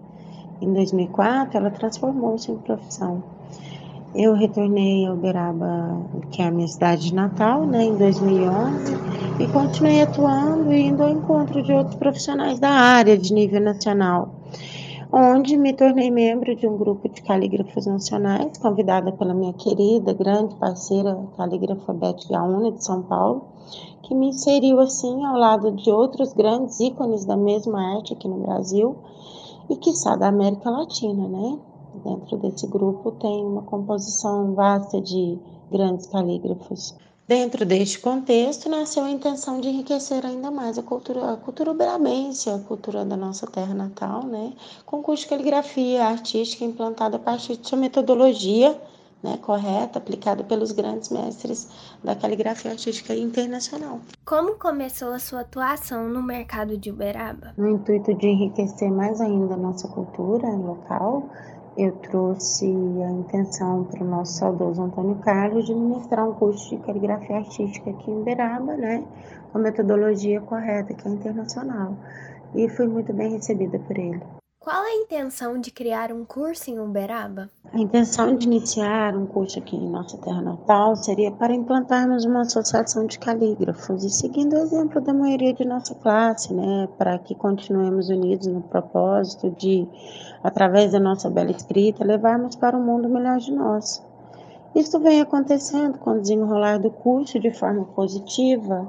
em 0.61 0.73
2004, 0.73 1.57
ela 1.57 1.71
transformou-se 1.71 2.51
em 2.51 2.57
profissão. 2.57 3.23
Eu 4.15 4.33
retornei 4.33 5.05
a 5.05 5.13
Uberaba, 5.13 6.01
que 6.31 6.41
é 6.41 6.47
a 6.47 6.51
minha 6.51 6.67
cidade 6.67 7.09
de 7.09 7.13
natal, 7.13 7.65
né, 7.65 7.83
em 7.83 7.97
2011, 7.97 8.95
e 9.39 9.47
continuei 9.47 10.01
atuando 10.01 10.73
e 10.73 10.87
indo 10.87 11.03
ao 11.03 11.09
encontro 11.09 11.61
de 11.61 11.71
outros 11.71 11.95
profissionais 11.95 12.59
da 12.59 12.69
área 12.69 13.17
de 13.17 13.33
nível 13.33 13.61
nacional 13.61 14.33
onde 15.11 15.57
me 15.57 15.73
tornei 15.73 16.11
membro 16.11 16.55
de 16.55 16.67
um 16.67 16.77
grupo 16.77 17.07
de 17.07 17.21
calígrafos 17.21 17.85
nacionais, 17.85 18.57
convidada 18.57 19.11
pela 19.11 19.33
minha 19.33 19.53
querida, 19.53 20.13
grande 20.13 20.55
parceira 20.55 21.17
calígrafa 21.37 21.93
Beth 21.93 22.27
Gaúna, 22.29 22.71
de 22.71 22.83
São 22.83 23.03
Paulo, 23.03 23.45
que 24.03 24.13
me 24.13 24.27
inseriu 24.27 24.79
assim 24.79 25.25
ao 25.25 25.37
lado 25.37 25.71
de 25.71 25.89
outros 25.89 26.33
grandes 26.33 26.79
ícones 26.79 27.25
da 27.25 27.37
mesma 27.37 27.95
arte 27.95 28.13
aqui 28.13 28.27
no 28.27 28.39
Brasil 28.39 28.97
e 29.69 29.75
que 29.75 29.91
da 30.17 30.27
América 30.27 30.69
Latina, 30.69 31.27
né? 31.27 31.57
Dentro 32.03 32.37
desse 32.37 32.67
grupo 32.67 33.11
tem 33.13 33.45
uma 33.45 33.63
composição 33.63 34.53
vasta 34.53 35.01
de 35.01 35.39
grandes 35.71 36.07
calígrafos. 36.07 36.95
Dentro 37.27 37.65
deste 37.65 37.99
contexto, 37.99 38.69
nasceu 38.69 39.03
a 39.03 39.11
intenção 39.11 39.59
de 39.59 39.67
enriquecer 39.67 40.25
ainda 40.25 40.49
mais 40.49 40.77
a 40.77 40.83
cultura, 40.83 41.33
a 41.33 41.35
cultura 41.35 41.71
uberabense, 41.71 42.49
a 42.49 42.57
cultura 42.59 43.03
da 43.03 43.17
nossa 43.17 43.45
terra 43.45 43.73
natal, 43.73 44.23
né? 44.23 44.53
com 44.85 45.03
curso 45.03 45.23
de 45.23 45.29
caligrafia 45.29 46.05
artística 46.05 46.63
implantada 46.63 47.17
a 47.17 47.19
partir 47.19 47.57
de 47.57 47.67
sua 47.67 47.77
metodologia 47.77 48.79
né, 49.21 49.37
correta, 49.41 49.97
aplicada 49.97 50.43
pelos 50.43 50.71
grandes 50.71 51.09
mestres 51.09 51.67
da 52.03 52.15
caligrafia 52.15 52.71
artística 52.71 53.13
internacional. 53.15 53.99
Como 54.25 54.55
começou 54.55 55.09
a 55.09 55.19
sua 55.19 55.41
atuação 55.41 56.07
no 56.07 56.21
mercado 56.21 56.77
de 56.77 56.91
Uberaba? 56.91 57.53
No 57.57 57.69
intuito 57.69 58.13
de 58.13 58.27
enriquecer 58.27 58.91
mais 58.91 59.19
ainda 59.19 59.55
a 59.55 59.57
nossa 59.57 59.87
cultura 59.87 60.47
local, 60.49 61.29
eu 61.77 61.91
trouxe 61.91 62.65
a 62.65 63.11
intenção 63.11 63.83
para 63.83 64.03
o 64.03 64.07
nosso 64.07 64.33
saudoso 64.39 64.81
Antônio 64.81 65.15
Carlos 65.17 65.67
de 65.67 65.75
ministrar 65.75 66.27
um 66.27 66.33
curso 66.33 66.75
de 66.75 66.83
caligrafia 66.83 67.37
artística 67.37 67.91
aqui 67.91 68.09
em 68.09 68.23
Beraba, 68.23 68.75
né, 68.75 69.05
com 69.51 69.59
a 69.59 69.61
metodologia 69.61 70.41
correta, 70.41 70.95
que 70.95 71.07
é 71.07 71.11
internacional. 71.11 71.95
E 72.55 72.67
fui 72.67 72.87
muito 72.87 73.13
bem 73.13 73.31
recebida 73.31 73.77
por 73.77 73.95
ele. 73.95 74.21
Qual 74.67 74.83
a 74.83 74.95
intenção 74.95 75.57
de 75.57 75.71
criar 75.71 76.11
um 76.11 76.25
curso 76.25 76.69
em 76.69 76.77
Uberaba? 76.77 77.49
A 77.71 77.79
intenção 77.79 78.35
de 78.35 78.47
iniciar 78.47 79.15
um 79.15 79.25
curso 79.25 79.59
aqui 79.59 79.77
em 79.77 79.89
nossa 79.89 80.17
terra 80.17 80.41
natal 80.41 80.93
seria 80.97 81.31
para 81.31 81.55
implantarmos 81.55 82.25
uma 82.25 82.41
associação 82.41 83.05
de 83.05 83.17
calígrafos 83.17 84.03
e 84.03 84.09
seguindo 84.09 84.57
o 84.57 84.59
exemplo 84.59 84.99
da 84.99 85.13
maioria 85.13 85.53
de 85.53 85.63
nossa 85.63 85.95
classe, 85.95 86.53
né, 86.53 86.89
para 86.97 87.17
que 87.17 87.33
continuemos 87.33 88.09
unidos 88.09 88.47
no 88.47 88.61
propósito 88.61 89.49
de, 89.51 89.87
através 90.43 90.91
da 90.91 90.99
nossa 90.99 91.29
bela 91.29 91.51
escrita, 91.51 92.03
levarmos 92.03 92.57
para 92.57 92.77
o 92.77 92.83
mundo 92.83 93.07
melhor 93.07 93.37
de 93.37 93.53
nós. 93.53 94.05
Isso 94.75 94.99
vem 94.99 95.21
acontecendo 95.21 95.97
com 95.97 96.11
o 96.11 96.19
desenrolar 96.19 96.77
do 96.77 96.91
curso 96.91 97.39
de 97.39 97.51
forma 97.51 97.85
positiva 97.85 98.85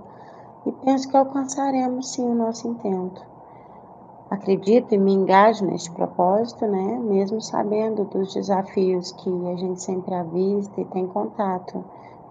e 0.67 0.73
penso 0.73 1.09
que 1.09 1.17
alcançaremos 1.17 2.15
sim 2.15 2.25
o 2.25 2.35
nosso 2.35 2.67
intento 2.67 3.38
acredito 4.31 4.95
e 4.95 4.99
me 4.99 5.13
engajo 5.13 5.65
neste 5.65 5.91
propósito, 5.93 6.67
né? 6.67 6.99
Mesmo 7.03 7.41
sabendo 7.41 8.05
dos 8.05 8.35
desafios 8.35 9.13
que 9.13 9.31
a 9.47 9.57
gente 9.57 9.83
sempre 9.83 10.15
avista 10.15 10.81
e 10.81 10.85
tem 10.87 11.07
contato 11.07 11.85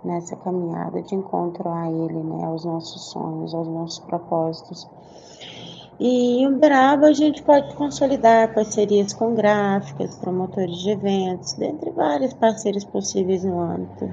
nessa 0.04 0.36
caminhada 0.36 1.02
de 1.02 1.16
encontro 1.16 1.70
a 1.70 1.90
Ele, 1.90 2.24
né? 2.24 2.46
Aos 2.46 2.64
nossos 2.66 3.12
sonhos, 3.12 3.54
aos 3.54 3.68
nossos 3.68 4.00
propósitos. 4.00 4.88
E 6.00 6.42
em 6.42 6.48
Uberaba 6.48 7.08
a 7.08 7.14
gente 7.14 7.42
pode 7.42 7.74
consolidar 7.76 8.54
parcerias 8.54 9.14
com 9.14 9.34
gráficas, 9.34 10.16
promotores 10.18 10.78
de 10.78 10.92
eventos, 10.92 11.54
dentre 11.54 11.90
vários 11.90 12.34
parceiros 12.34 12.86
possíveis 12.86 13.44
no 13.44 13.60
âmbito. 13.60 14.08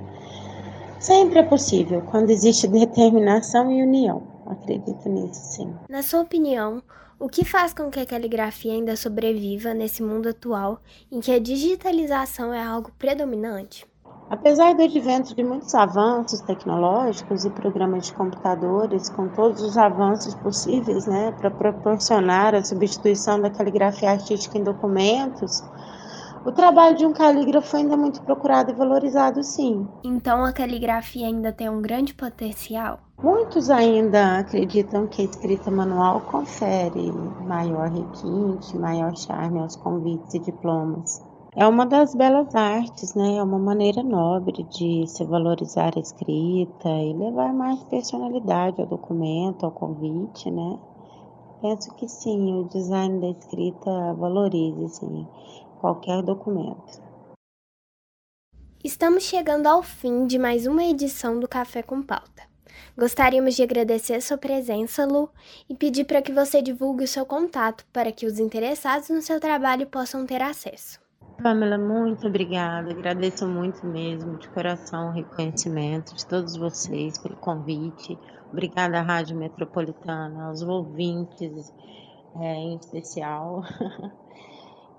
Sempre 0.98 1.40
é 1.40 1.42
possível 1.42 2.00
quando 2.10 2.30
existe 2.30 2.66
determinação 2.68 3.70
e 3.70 3.82
união. 3.82 4.22
Acredito 4.46 5.08
nisso, 5.08 5.40
sim. 5.40 5.74
Na 5.88 6.02
sua 6.02 6.22
opinião, 6.22 6.82
o 7.18 7.28
que 7.28 7.44
faz 7.44 7.72
com 7.72 7.90
que 7.90 8.00
a 8.00 8.06
caligrafia 8.06 8.72
ainda 8.72 8.96
sobreviva 8.96 9.72
nesse 9.72 10.02
mundo 10.02 10.28
atual 10.28 10.80
em 11.10 11.20
que 11.20 11.30
a 11.30 11.38
digitalização 11.38 12.52
é 12.52 12.64
algo 12.64 12.90
predominante? 12.98 13.86
Apesar 14.30 14.74
do 14.74 14.82
advento 14.82 15.34
de 15.34 15.44
muitos 15.44 15.74
avanços 15.74 16.40
tecnológicos 16.40 17.44
e 17.44 17.50
programas 17.50 18.06
de 18.06 18.14
computadores, 18.14 19.10
com 19.10 19.28
todos 19.28 19.62
os 19.62 19.76
avanços 19.76 20.34
possíveis 20.34 21.06
né, 21.06 21.30
para 21.32 21.50
proporcionar 21.50 22.54
a 22.54 22.64
substituição 22.64 23.40
da 23.40 23.50
caligrafia 23.50 24.10
artística 24.10 24.56
em 24.56 24.64
documentos, 24.64 25.62
o 26.44 26.52
trabalho 26.52 26.96
de 26.96 27.06
um 27.06 27.12
calígrafo 27.12 27.76
ainda 27.76 27.94
é 27.94 27.96
muito 27.96 28.22
procurado 28.22 28.70
e 28.70 28.74
valorizado, 28.74 29.42
sim. 29.42 29.86
Então 30.02 30.44
a 30.44 30.52
caligrafia 30.52 31.26
ainda 31.26 31.52
tem 31.52 31.68
um 31.68 31.80
grande 31.80 32.14
potencial? 32.14 33.00
Muitos 33.22 33.70
ainda 33.70 34.38
acreditam 34.38 35.06
que 35.06 35.22
a 35.22 35.24
escrita 35.24 35.70
manual 35.70 36.20
confere 36.22 37.12
maior 37.46 37.88
requinte, 37.88 38.76
maior 38.76 39.16
charme 39.16 39.60
aos 39.60 39.76
convites 39.76 40.34
e 40.34 40.38
diplomas. 40.40 41.22
É 41.56 41.66
uma 41.66 41.86
das 41.86 42.14
belas 42.14 42.54
artes, 42.54 43.14
né? 43.14 43.36
É 43.36 43.42
uma 43.42 43.58
maneira 43.58 44.02
nobre 44.02 44.64
de 44.64 45.06
se 45.06 45.24
valorizar 45.24 45.92
a 45.96 46.00
escrita 46.00 46.88
e 46.88 47.12
levar 47.12 47.52
mais 47.52 47.82
personalidade 47.84 48.80
ao 48.80 48.88
documento, 48.88 49.64
ao 49.64 49.70
convite, 49.70 50.50
né? 50.50 50.78
Penso 51.62 51.94
que 51.94 52.08
sim, 52.08 52.52
o 52.52 52.64
design 52.64 53.20
da 53.20 53.28
escrita 53.28 54.14
valoriza, 54.14 54.88
sim 54.88 55.26
qualquer 55.80 56.22
documento. 56.22 57.02
Estamos 58.82 59.22
chegando 59.24 59.66
ao 59.66 59.82
fim 59.82 60.26
de 60.26 60.38
mais 60.38 60.66
uma 60.66 60.82
edição 60.82 61.38
do 61.38 61.46
Café 61.46 61.82
com 61.82 62.02
Pauta. 62.02 62.53
Gostaríamos 62.96 63.54
de 63.54 63.62
agradecer 63.62 64.20
sua 64.20 64.38
presença, 64.38 65.04
Lu, 65.04 65.28
e 65.68 65.74
pedir 65.74 66.04
para 66.04 66.22
que 66.22 66.32
você 66.32 66.62
divulgue 66.62 67.04
o 67.04 67.08
seu 67.08 67.26
contato 67.26 67.84
para 67.92 68.12
que 68.12 68.26
os 68.26 68.38
interessados 68.38 69.08
no 69.08 69.22
seu 69.22 69.40
trabalho 69.40 69.86
possam 69.86 70.24
ter 70.26 70.42
acesso. 70.42 71.00
Pamela, 71.42 71.76
muito 71.76 72.26
obrigada. 72.26 72.90
Agradeço 72.90 73.46
muito 73.46 73.86
mesmo, 73.86 74.38
de 74.38 74.48
coração, 74.48 75.08
o 75.08 75.12
reconhecimento 75.12 76.14
de 76.14 76.26
todos 76.26 76.56
vocês 76.56 77.18
pelo 77.18 77.36
convite. 77.36 78.18
Obrigada 78.52 78.98
à 78.98 79.02
Rádio 79.02 79.36
Metropolitana, 79.36 80.46
aos 80.46 80.62
ouvintes 80.62 81.72
é, 82.36 82.54
em 82.54 82.76
especial. 82.76 83.62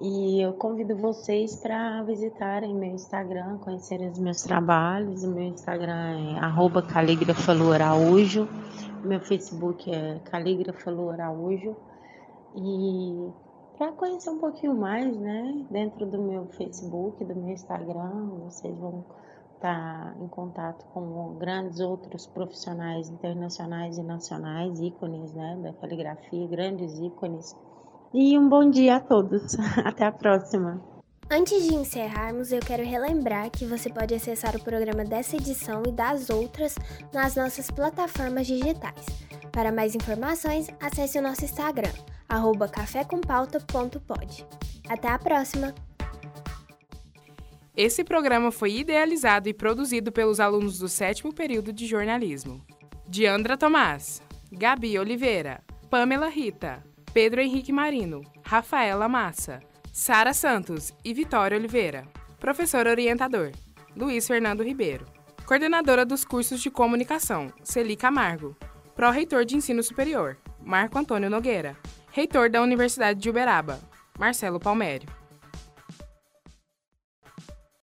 E 0.01 0.41
eu 0.41 0.51
convido 0.53 0.93
vocês 0.97 1.55
para 1.55 2.03
visitarem 2.03 2.75
meu 2.75 2.89
Instagram, 2.89 3.57
conhecerem 3.59 4.09
os 4.09 4.19
meus 4.19 4.41
trabalhos. 4.41 5.23
O 5.23 5.31
meu 5.31 5.45
Instagram 5.45 6.35
é 6.35 6.81
Calígrafa 6.81 7.53
Lu 7.53 7.71
Araújo. 7.71 8.45
Meu 9.05 9.21
Facebook 9.21 9.89
é 9.89 10.19
Calígrafa 10.25 10.91
Lu 10.91 11.09
Araújo. 11.09 11.77
E 12.55 13.31
para 13.77 13.93
conhecer 13.93 14.29
um 14.31 14.37
pouquinho 14.37 14.75
mais, 14.75 15.17
né, 15.17 15.65
dentro 15.71 16.05
do 16.05 16.21
meu 16.21 16.45
Facebook, 16.47 17.23
do 17.23 17.35
meu 17.35 17.53
Instagram, 17.53 18.31
vocês 18.45 18.77
vão 18.77 19.05
estar 19.55 20.13
tá 20.13 20.15
em 20.19 20.27
contato 20.27 20.85
com 20.93 21.35
grandes 21.35 21.79
outros 21.79 22.27
profissionais 22.27 23.09
internacionais 23.09 23.97
e 23.97 24.03
nacionais, 24.03 24.77
ícones, 24.81 25.33
né, 25.33 25.57
da 25.63 25.71
caligrafia, 25.71 26.47
grandes 26.47 26.99
ícones 26.99 27.55
e 28.15 28.39
um 28.39 28.47
bom 28.47 28.69
dia 28.69 28.95
a 28.95 28.99
todos. 29.01 29.57
Até 29.83 30.05
a 30.05 30.11
próxima. 30.11 30.81
Antes 31.29 31.67
de 31.67 31.73
encerrarmos, 31.73 32.51
eu 32.51 32.59
quero 32.59 32.83
relembrar 32.83 33.49
que 33.49 33.65
você 33.65 33.89
pode 33.89 34.13
acessar 34.13 34.55
o 34.55 34.63
programa 34.63 35.03
dessa 35.03 35.35
edição 35.35 35.83
e 35.85 35.91
das 35.91 36.29
outras 36.29 36.75
nas 37.11 37.35
nossas 37.35 37.69
plataformas 37.69 38.47
digitais. 38.47 39.05
Para 39.51 39.71
mais 39.71 39.95
informações, 39.95 40.69
acesse 40.79 41.17
o 41.17 41.21
nosso 41.21 41.43
Instagram, 41.43 41.91
cafécompauta.pod. 42.71 44.47
Até 44.87 45.09
a 45.09 45.19
próxima! 45.19 45.73
Esse 47.75 48.05
programa 48.05 48.51
foi 48.51 48.75
idealizado 48.77 49.49
e 49.49 49.53
produzido 49.53 50.11
pelos 50.11 50.39
alunos 50.39 50.79
do 50.79 50.87
sétimo 50.87 51.33
período 51.33 51.73
de 51.73 51.85
jornalismo. 51.85 52.61
Diandra 53.09 53.57
Tomás, 53.57 54.21
Gabi 54.51 54.97
Oliveira, 54.97 55.61
Pamela 55.89 56.29
Rita, 56.29 56.81
Pedro 57.15 57.39
Henrique 57.39 57.71
Marino, 57.71 58.23
Rafaela 58.43 59.07
Massa, 59.07 59.61
Sara 59.89 60.33
Santos 60.33 60.93
e 61.01 61.13
Vitória 61.13 61.57
Oliveira. 61.57 62.03
Professor 62.41 62.85
orientador: 62.87 63.53
Luiz 63.95 64.27
Fernando 64.27 64.61
Ribeiro. 64.61 65.05
Coordenadora 65.45 66.05
dos 66.05 66.25
cursos 66.25 66.59
de 66.59 66.69
comunicação: 66.69 67.53
Celi 67.63 67.95
Camargo. 67.95 68.53
Pró-reitor 68.97 69.45
de 69.45 69.55
ensino 69.55 69.81
superior: 69.81 70.35
Marco 70.61 70.99
Antônio 70.99 71.29
Nogueira. 71.29 71.77
Reitor 72.11 72.49
da 72.49 72.61
Universidade 72.61 73.17
de 73.17 73.29
Uberaba: 73.29 73.79
Marcelo 74.19 74.59
Palmério. 74.59 75.07